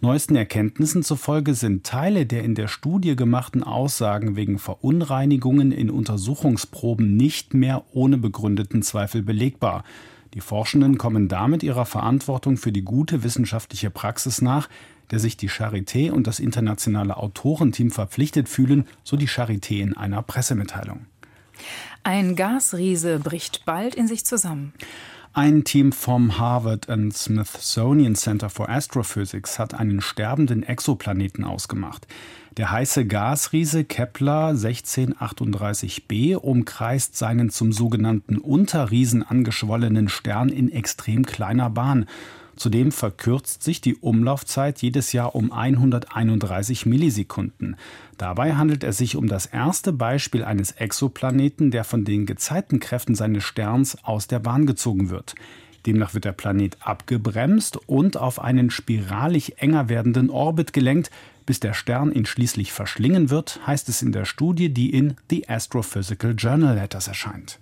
Neuesten 0.00 0.34
Erkenntnissen 0.34 1.02
zufolge 1.02 1.54
sind 1.54 1.84
Teile 1.84 2.24
der 2.24 2.44
in 2.44 2.54
der 2.54 2.66
Studie 2.66 3.14
gemachten 3.14 3.62
Aussagen 3.62 4.36
wegen 4.36 4.58
Verunreinigungen 4.58 5.70
in 5.70 5.90
Untersuchungsproben 5.90 7.14
nicht 7.14 7.52
mehr 7.52 7.84
ohne 7.92 8.16
begründeten 8.16 8.82
Zweifel 8.82 9.22
belegbar. 9.22 9.84
Die 10.34 10.40
Forschenden 10.40 10.98
kommen 10.98 11.28
damit 11.28 11.62
ihrer 11.62 11.84
Verantwortung 11.84 12.56
für 12.56 12.72
die 12.72 12.82
gute 12.82 13.22
wissenschaftliche 13.22 13.90
Praxis 13.90 14.40
nach, 14.40 14.68
der 15.10 15.18
sich 15.18 15.36
die 15.36 15.50
Charité 15.50 16.10
und 16.10 16.26
das 16.26 16.40
internationale 16.40 17.16
Autorenteam 17.18 17.90
verpflichtet 17.90 18.48
fühlen, 18.48 18.86
so 19.04 19.16
die 19.16 19.28
Charité 19.28 19.80
in 19.80 19.96
einer 19.96 20.22
Pressemitteilung. 20.22 21.06
Ein 22.02 22.34
Gasriese 22.34 23.18
bricht 23.18 23.64
bald 23.64 23.94
in 23.94 24.08
sich 24.08 24.24
zusammen. 24.24 24.72
Ein 25.34 25.64
Team 25.64 25.92
vom 25.92 26.36
Harvard 26.36 26.90
and 26.90 27.16
Smithsonian 27.16 28.14
Center 28.14 28.50
for 28.50 28.68
Astrophysics 28.68 29.58
hat 29.58 29.72
einen 29.72 30.02
sterbenden 30.02 30.62
Exoplaneten 30.62 31.42
ausgemacht. 31.44 32.06
Der 32.58 32.70
heiße 32.70 33.06
Gasriese 33.06 33.84
Kepler 33.84 34.50
1638b 34.50 36.36
umkreist 36.36 37.16
seinen 37.16 37.48
zum 37.48 37.72
sogenannten 37.72 38.36
Unterriesen 38.36 39.22
angeschwollenen 39.22 40.10
Stern 40.10 40.50
in 40.50 40.70
extrem 40.70 41.24
kleiner 41.24 41.70
Bahn. 41.70 42.04
Zudem 42.56 42.92
verkürzt 42.92 43.62
sich 43.62 43.80
die 43.80 43.96
Umlaufzeit 43.96 44.82
jedes 44.82 45.12
Jahr 45.12 45.34
um 45.34 45.52
131 45.52 46.86
Millisekunden. 46.86 47.76
Dabei 48.18 48.54
handelt 48.54 48.84
es 48.84 48.98
sich 48.98 49.16
um 49.16 49.26
das 49.26 49.46
erste 49.46 49.92
Beispiel 49.92 50.44
eines 50.44 50.72
Exoplaneten, 50.72 51.70
der 51.70 51.84
von 51.84 52.04
den 52.04 52.26
Gezeitenkräften 52.26 53.14
seines 53.14 53.44
Sterns 53.44 53.96
aus 54.04 54.26
der 54.26 54.38
Bahn 54.38 54.66
gezogen 54.66 55.10
wird. 55.10 55.34
Demnach 55.86 56.14
wird 56.14 56.24
der 56.24 56.32
Planet 56.32 56.76
abgebremst 56.80 57.76
und 57.88 58.16
auf 58.16 58.40
einen 58.40 58.70
spiralig 58.70 59.58
enger 59.60 59.88
werdenden 59.88 60.30
Orbit 60.30 60.72
gelenkt, 60.72 61.10
bis 61.46 61.58
der 61.58 61.74
Stern 61.74 62.12
ihn 62.12 62.26
schließlich 62.26 62.72
verschlingen 62.72 63.30
wird, 63.30 63.60
heißt 63.66 63.88
es 63.88 64.02
in 64.02 64.12
der 64.12 64.24
Studie, 64.24 64.72
die 64.72 64.90
in 64.90 65.16
The 65.28 65.48
Astrophysical 65.48 66.34
Journal 66.36 66.76
Letters 66.76 67.08
erscheint. 67.08 67.58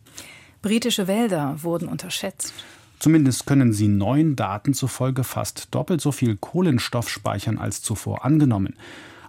Britische 0.60 1.06
Wälder 1.06 1.56
wurden 1.62 1.88
unterschätzt. 1.88 2.52
Zumindest 3.00 3.46
können 3.46 3.72
sie 3.72 3.88
neuen 3.88 4.36
Daten 4.36 4.74
zufolge 4.74 5.24
fast 5.24 5.74
doppelt 5.74 6.02
so 6.02 6.12
viel 6.12 6.36
Kohlenstoff 6.36 7.08
speichern 7.08 7.56
als 7.56 7.82
zuvor 7.82 8.26
angenommen. 8.26 8.74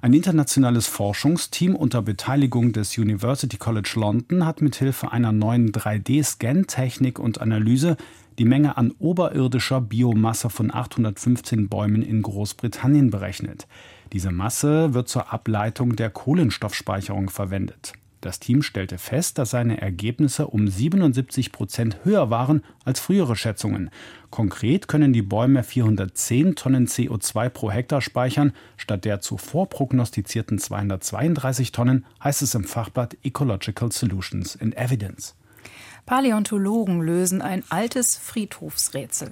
Ein 0.02 0.14
internationales 0.14 0.88
Forschungsteam 0.88 1.76
unter 1.76 2.02
Beteiligung 2.02 2.74
des 2.74 2.98
University 2.98 3.58
College 3.58 3.94
London 3.96 4.46
hat 4.46 4.62
mithilfe 4.62 5.12
einer 5.12 5.32
neuen 5.32 5.72
3D-Scan-Technik 5.72 7.18
und 7.18 7.40
Analyse 7.40 7.96
die 8.40 8.46
Menge 8.46 8.76
an 8.78 8.92
oberirdischer 9.00 9.80
Biomasse 9.80 10.50
von 10.50 10.74
815 10.74 11.70
Bäumen 11.70 12.02
in 12.02 12.24
Großbritannien 12.24 13.10
berechnet. 13.10 13.68
Diese 14.12 14.32
Masse 14.32 14.94
wird 14.94 15.08
zur 15.08 15.32
Ableitung 15.32 15.96
der 15.96 16.10
Kohlenstoffspeicherung 16.10 17.30
verwendet. 17.30 17.94
Das 18.22 18.40
Team 18.40 18.62
stellte 18.62 19.00
fest, 19.00 19.40
dass 19.40 19.50
seine 19.50 19.82
Ergebnisse 19.82 20.46
um 20.46 20.68
77 20.68 21.52
Prozent 21.52 21.98
höher 22.04 22.30
waren 22.30 22.64
als 22.86 23.00
frühere 23.00 23.36
Schätzungen. 23.36 23.90
Konkret 24.30 24.88
können 24.88 25.12
die 25.12 25.24
Bäume 25.24 25.64
410 25.64 26.56
Tonnen 26.56 26.86
CO2 26.86 27.50
pro 27.50 27.72
Hektar 27.72 28.00
speichern, 28.00 28.54
statt 28.78 29.06
der 29.06 29.22
zuvor 29.22 29.70
prognostizierten 29.70 30.60
232 30.60 31.72
Tonnen, 31.72 32.06
heißt 32.24 32.44
es 32.44 32.54
im 32.54 32.64
Fachblatt 32.64 33.18
Ecological 33.24 33.92
Solutions 33.92 34.54
in 34.54 34.74
Evidence. 34.74 35.36
Paläontologen 36.06 37.02
lösen 37.02 37.42
ein 37.42 37.64
altes 37.70 38.18
Friedhofsrätsel. 38.18 39.32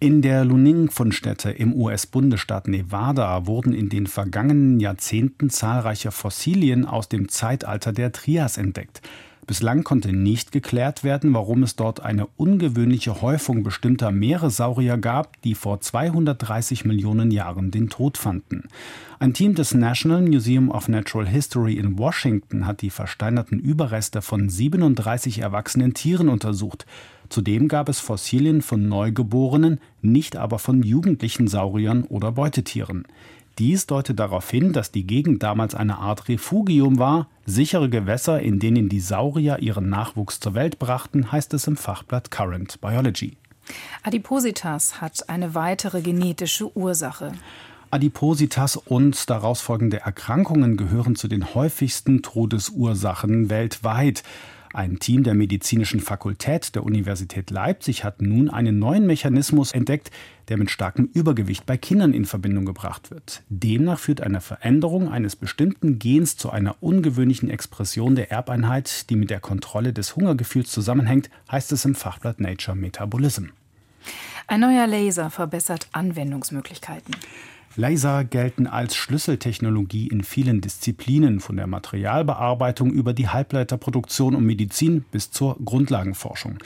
In 0.00 0.22
der 0.22 0.44
Luning-Fundstätte 0.44 1.50
im 1.50 1.72
US-Bundesstaat 1.72 2.68
Nevada 2.68 3.46
wurden 3.46 3.72
in 3.72 3.88
den 3.88 4.06
vergangenen 4.06 4.80
Jahrzehnten 4.80 5.50
zahlreiche 5.50 6.10
Fossilien 6.10 6.84
aus 6.84 7.08
dem 7.08 7.28
Zeitalter 7.28 7.92
der 7.92 8.12
Trias 8.12 8.58
entdeckt. 8.58 9.00
Bislang 9.46 9.84
konnte 9.84 10.12
nicht 10.12 10.52
geklärt 10.52 11.04
werden, 11.04 11.34
warum 11.34 11.62
es 11.62 11.76
dort 11.76 12.00
eine 12.00 12.26
ungewöhnliche 12.36 13.20
Häufung 13.20 13.62
bestimmter 13.62 14.10
Meeressaurier 14.10 14.96
gab, 14.96 15.40
die 15.42 15.54
vor 15.54 15.80
230 15.80 16.86
Millionen 16.86 17.30
Jahren 17.30 17.70
den 17.70 17.90
Tod 17.90 18.16
fanden. 18.16 18.68
Ein 19.18 19.34
Team 19.34 19.54
des 19.54 19.74
National 19.74 20.22
Museum 20.22 20.70
of 20.70 20.88
Natural 20.88 21.28
History 21.28 21.74
in 21.74 21.98
Washington 21.98 22.66
hat 22.66 22.80
die 22.80 22.90
versteinerten 22.90 23.58
Überreste 23.58 24.22
von 24.22 24.48
37 24.48 25.40
erwachsenen 25.40 25.92
Tieren 25.92 26.30
untersucht. 26.30 26.86
Zudem 27.28 27.68
gab 27.68 27.88
es 27.88 28.00
Fossilien 28.00 28.62
von 28.62 28.88
Neugeborenen, 28.88 29.80
nicht 30.02 30.36
aber 30.36 30.58
von 30.58 30.82
jugendlichen 30.82 31.48
Sauriern 31.48 32.04
oder 32.04 32.32
Beutetieren. 32.32 33.06
Dies 33.58 33.86
deutet 33.86 34.18
darauf 34.18 34.50
hin, 34.50 34.72
dass 34.72 34.90
die 34.90 35.06
Gegend 35.06 35.42
damals 35.42 35.76
eine 35.76 35.98
Art 35.98 36.28
Refugium 36.28 36.98
war, 36.98 37.28
sichere 37.46 37.88
Gewässer, 37.88 38.40
in 38.40 38.58
denen 38.58 38.88
die 38.88 38.98
Saurier 38.98 39.60
ihren 39.60 39.88
Nachwuchs 39.88 40.40
zur 40.40 40.54
Welt 40.54 40.80
brachten, 40.80 41.30
heißt 41.30 41.54
es 41.54 41.68
im 41.68 41.76
Fachblatt 41.76 42.32
Current 42.32 42.80
Biology. 42.80 43.36
Adipositas 44.02 45.00
hat 45.00 45.28
eine 45.28 45.54
weitere 45.54 46.02
genetische 46.02 46.76
Ursache. 46.76 47.32
Adipositas 47.90 48.76
und 48.76 49.30
daraus 49.30 49.60
folgende 49.60 50.00
Erkrankungen 50.00 50.76
gehören 50.76 51.14
zu 51.14 51.28
den 51.28 51.54
häufigsten 51.54 52.22
Todesursachen 52.22 53.50
weltweit. 53.50 54.24
Ein 54.74 54.98
Team 54.98 55.22
der 55.22 55.34
Medizinischen 55.34 56.00
Fakultät 56.00 56.74
der 56.74 56.82
Universität 56.82 57.52
Leipzig 57.52 58.02
hat 58.02 58.20
nun 58.20 58.50
einen 58.50 58.80
neuen 58.80 59.06
Mechanismus 59.06 59.70
entdeckt, 59.70 60.10
der 60.48 60.56
mit 60.56 60.68
starkem 60.68 61.08
Übergewicht 61.14 61.64
bei 61.64 61.76
Kindern 61.76 62.12
in 62.12 62.24
Verbindung 62.24 62.64
gebracht 62.64 63.12
wird. 63.12 63.44
Demnach 63.48 64.00
führt 64.00 64.20
eine 64.20 64.40
Veränderung 64.40 65.08
eines 65.08 65.36
bestimmten 65.36 66.00
Gens 66.00 66.36
zu 66.36 66.50
einer 66.50 66.74
ungewöhnlichen 66.82 67.50
Expression 67.50 68.16
der 68.16 68.32
Erbeinheit, 68.32 69.08
die 69.10 69.14
mit 69.14 69.30
der 69.30 69.38
Kontrolle 69.38 69.92
des 69.92 70.16
Hungergefühls 70.16 70.72
zusammenhängt, 70.72 71.30
heißt 71.52 71.70
es 71.70 71.84
im 71.84 71.94
Fachblatt 71.94 72.40
Nature 72.40 72.76
Metabolism. 72.76 73.50
Ein 74.48 74.58
neuer 74.58 74.88
Laser 74.88 75.30
verbessert 75.30 75.86
Anwendungsmöglichkeiten. 75.92 77.14
Laser 77.76 78.22
gelten 78.24 78.68
als 78.68 78.94
Schlüsseltechnologie 78.94 80.06
in 80.06 80.22
vielen 80.22 80.60
Disziplinen, 80.60 81.40
von 81.40 81.56
der 81.56 81.66
Materialbearbeitung 81.66 82.92
über 82.92 83.12
die 83.12 83.28
Halbleiterproduktion 83.28 84.36
und 84.36 84.46
Medizin 84.46 85.04
bis 85.10 85.32
zur 85.32 85.56
Grundlagenforschung. 85.64 86.58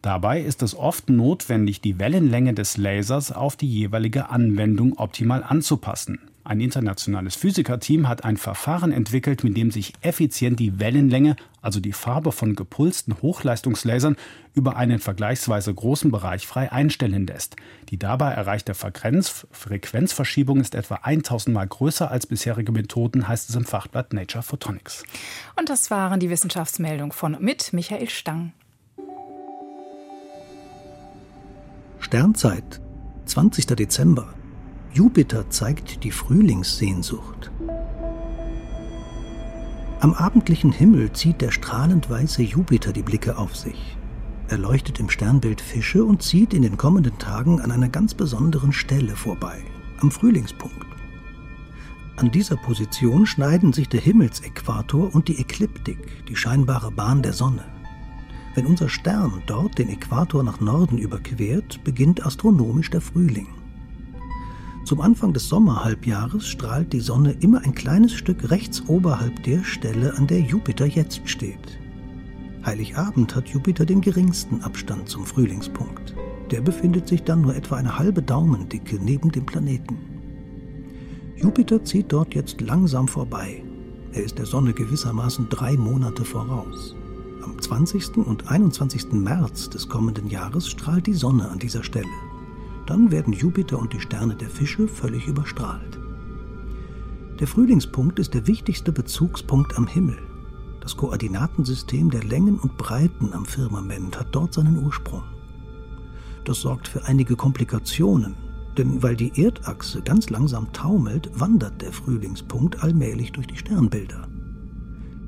Dabei 0.00 0.40
ist 0.40 0.62
es 0.62 0.74
oft 0.74 1.10
notwendig, 1.10 1.82
die 1.82 1.98
Wellenlänge 1.98 2.54
des 2.54 2.78
Lasers 2.78 3.30
auf 3.30 3.56
die 3.56 3.70
jeweilige 3.70 4.30
Anwendung 4.30 4.94
optimal 4.98 5.42
anzupassen. 5.42 6.18
Ein 6.46 6.60
internationales 6.60 7.36
Physikerteam 7.36 8.06
hat 8.06 8.24
ein 8.24 8.36
Verfahren 8.36 8.92
entwickelt, 8.92 9.44
mit 9.44 9.56
dem 9.56 9.70
sich 9.70 9.94
effizient 10.02 10.60
die 10.60 10.78
Wellenlänge, 10.78 11.36
also 11.62 11.80
die 11.80 11.94
Farbe 11.94 12.32
von 12.32 12.54
gepulsten 12.54 13.16
Hochleistungslasern, 13.22 14.16
über 14.52 14.76
einen 14.76 14.98
vergleichsweise 14.98 15.72
großen 15.72 16.10
Bereich 16.10 16.46
frei 16.46 16.70
einstellen 16.70 17.26
lässt. 17.26 17.56
Die 17.88 17.98
dabei 17.98 18.32
erreichte 18.32 18.74
Frequenz, 18.74 19.46
Frequenzverschiebung 19.52 20.60
ist 20.60 20.74
etwa 20.74 20.96
1000 20.96 21.54
Mal 21.54 21.66
größer 21.66 22.10
als 22.10 22.26
bisherige 22.26 22.72
Methoden, 22.72 23.26
heißt 23.26 23.48
es 23.48 23.56
im 23.56 23.64
Fachblatt 23.64 24.12
Nature 24.12 24.42
Photonics. 24.42 25.02
Und 25.56 25.70
das 25.70 25.90
waren 25.90 26.20
die 26.20 26.28
Wissenschaftsmeldungen 26.28 27.12
von 27.12 27.38
mit 27.40 27.72
Michael 27.72 28.10
Stang. 28.10 28.52
Sternzeit, 32.00 32.82
20. 33.24 33.64
Dezember. 33.64 34.34
Jupiter 34.94 35.50
zeigt 35.50 36.04
die 36.04 36.12
Frühlingssehnsucht. 36.12 37.50
Am 39.98 40.14
abendlichen 40.14 40.70
Himmel 40.70 41.12
zieht 41.12 41.40
der 41.40 41.50
strahlend 41.50 42.08
weiße 42.08 42.42
Jupiter 42.42 42.92
die 42.92 43.02
Blicke 43.02 43.36
auf 43.36 43.56
sich. 43.56 43.96
Er 44.46 44.58
leuchtet 44.58 45.00
im 45.00 45.10
Sternbild 45.10 45.60
Fische 45.60 46.04
und 46.04 46.22
zieht 46.22 46.54
in 46.54 46.62
den 46.62 46.76
kommenden 46.76 47.18
Tagen 47.18 47.60
an 47.60 47.72
einer 47.72 47.88
ganz 47.88 48.14
besonderen 48.14 48.72
Stelle 48.72 49.16
vorbei, 49.16 49.64
am 50.00 50.12
Frühlingspunkt. 50.12 50.86
An 52.14 52.30
dieser 52.30 52.56
Position 52.56 53.26
schneiden 53.26 53.72
sich 53.72 53.88
der 53.88 54.00
Himmelsäquator 54.00 55.12
und 55.12 55.26
die 55.26 55.40
Ekliptik, 55.40 55.98
die 56.28 56.36
scheinbare 56.36 56.92
Bahn 56.92 57.20
der 57.20 57.32
Sonne. 57.32 57.64
Wenn 58.54 58.66
unser 58.66 58.88
Stern 58.88 59.42
dort 59.46 59.76
den 59.76 59.88
Äquator 59.88 60.44
nach 60.44 60.60
Norden 60.60 60.98
überquert, 60.98 61.82
beginnt 61.82 62.24
astronomisch 62.24 62.90
der 62.90 63.00
Frühling. 63.00 63.48
Zum 64.84 65.00
Anfang 65.00 65.32
des 65.32 65.48
Sommerhalbjahres 65.48 66.46
strahlt 66.46 66.92
die 66.92 67.00
Sonne 67.00 67.32
immer 67.40 67.62
ein 67.62 67.74
kleines 67.74 68.12
Stück 68.12 68.50
rechts 68.50 68.82
oberhalb 68.86 69.42
der 69.44 69.64
Stelle, 69.64 70.14
an 70.18 70.26
der 70.26 70.40
Jupiter 70.40 70.84
jetzt 70.84 71.26
steht. 71.26 71.78
Heiligabend 72.66 73.34
hat 73.34 73.48
Jupiter 73.48 73.86
den 73.86 74.02
geringsten 74.02 74.62
Abstand 74.62 75.08
zum 75.08 75.24
Frühlingspunkt. 75.24 76.14
Der 76.50 76.60
befindet 76.60 77.08
sich 77.08 77.22
dann 77.22 77.40
nur 77.40 77.56
etwa 77.56 77.76
eine 77.76 77.98
halbe 77.98 78.22
Daumendicke 78.22 78.98
neben 79.02 79.32
dem 79.32 79.46
Planeten. 79.46 79.96
Jupiter 81.36 81.82
zieht 81.82 82.12
dort 82.12 82.34
jetzt 82.34 82.60
langsam 82.60 83.08
vorbei. 83.08 83.64
Er 84.12 84.22
ist 84.22 84.38
der 84.38 84.46
Sonne 84.46 84.74
gewissermaßen 84.74 85.48
drei 85.48 85.78
Monate 85.78 86.26
voraus. 86.26 86.94
Am 87.42 87.58
20. 87.58 88.18
und 88.18 88.50
21. 88.50 89.12
März 89.12 89.70
des 89.70 89.88
kommenden 89.88 90.28
Jahres 90.28 90.68
strahlt 90.68 91.06
die 91.06 91.14
Sonne 91.14 91.48
an 91.48 91.58
dieser 91.58 91.82
Stelle. 91.82 92.06
Dann 92.86 93.10
werden 93.10 93.32
Jupiter 93.32 93.78
und 93.78 93.92
die 93.92 94.00
Sterne 94.00 94.34
der 94.34 94.50
Fische 94.50 94.88
völlig 94.88 95.26
überstrahlt. 95.26 95.98
Der 97.40 97.46
Frühlingspunkt 97.46 98.18
ist 98.18 98.34
der 98.34 98.46
wichtigste 98.46 98.92
Bezugspunkt 98.92 99.76
am 99.76 99.86
Himmel. 99.86 100.18
Das 100.80 100.96
Koordinatensystem 100.96 102.10
der 102.10 102.22
Längen 102.22 102.58
und 102.58 102.76
Breiten 102.76 103.32
am 103.32 103.46
Firmament 103.46 104.20
hat 104.20 104.28
dort 104.32 104.52
seinen 104.52 104.84
Ursprung. 104.84 105.22
Das 106.44 106.60
sorgt 106.60 106.86
für 106.86 107.06
einige 107.06 107.36
Komplikationen, 107.36 108.34
denn 108.76 109.02
weil 109.02 109.16
die 109.16 109.32
Erdachse 109.42 110.02
ganz 110.02 110.28
langsam 110.30 110.72
taumelt, 110.72 111.30
wandert 111.34 111.80
der 111.80 111.92
Frühlingspunkt 111.92 112.82
allmählich 112.82 113.32
durch 113.32 113.46
die 113.46 113.56
Sternbilder. 113.56 114.28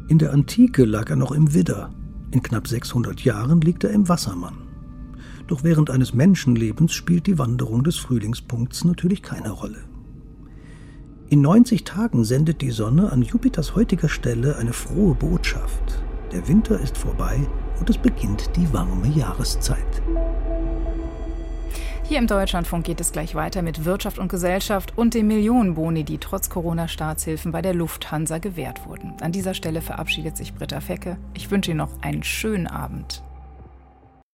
In 0.09 0.19
der 0.19 0.33
Antike 0.33 0.85
lag 0.85 1.09
er 1.09 1.17
noch 1.17 1.33
im 1.33 1.55
Widder, 1.55 1.91
in 2.33 2.43
knapp 2.43 2.69
600 2.69 3.23
Jahren 3.23 3.61
liegt 3.63 3.83
er 3.83 3.91
im 3.91 4.09
Wassermann. 4.09 4.66
Doch 5.47 5.63
während 5.63 5.91
eines 5.91 6.13
Menschenlebens 6.13 6.93
spielt 6.93 7.27
die 7.27 7.39
Wanderung 7.39 7.85
des 7.85 7.97
Frühlingspunkts 7.97 8.85
natürlich 8.85 9.23
keine 9.23 9.51
Rolle. 9.51 9.85
In 11.29 11.41
90 11.41 11.85
Tagen 11.85 12.25
sendet 12.25 12.63
die 12.63 12.71
Sonne 12.71 13.11
an 13.13 13.23
Jupiters 13.23 13.75
heutiger 13.75 14.09
Stelle 14.09 14.57
eine 14.57 14.73
frohe 14.73 15.15
Botschaft. 15.15 16.03
Der 16.33 16.47
Winter 16.49 16.81
ist 16.81 16.97
vorbei 16.97 17.39
und 17.79 17.91
es 17.91 17.99
beginnt 17.99 18.51
die 18.57 18.73
warme 18.73 19.09
Jahreszeit. 19.09 20.03
Hier 22.05 22.19
im 22.19 22.29
Deutschlandfunk 22.29 22.85
geht 22.85 23.01
es 23.01 23.11
gleich 23.11 23.35
weiter 23.35 23.63
mit 23.63 23.85
Wirtschaft 23.85 24.21
und 24.21 24.29
Gesellschaft 24.29 24.97
und 24.97 25.15
den 25.15 25.27
Millionenboni, 25.27 26.05
die 26.05 26.19
trotz 26.19 26.49
Corona-Staatshilfen 26.49 27.51
bei 27.51 27.63
der 27.63 27.75
Lufthansa 27.75 28.39
gewährt 28.39 28.87
wurden. 28.87 29.15
An 29.21 29.33
dieser 29.33 29.55
Stelle 29.55 29.83
verabschiedet 29.83 30.37
sich 30.37 30.55
Britta 30.55 30.81
Fecke. 30.81 31.19
Ich 31.35 31.51
wünsche 31.51 31.73
Ihnen 31.73 31.79
noch 31.79 32.01
einen 32.03 32.23
schönen 32.23 32.69
Abend. 32.69 33.25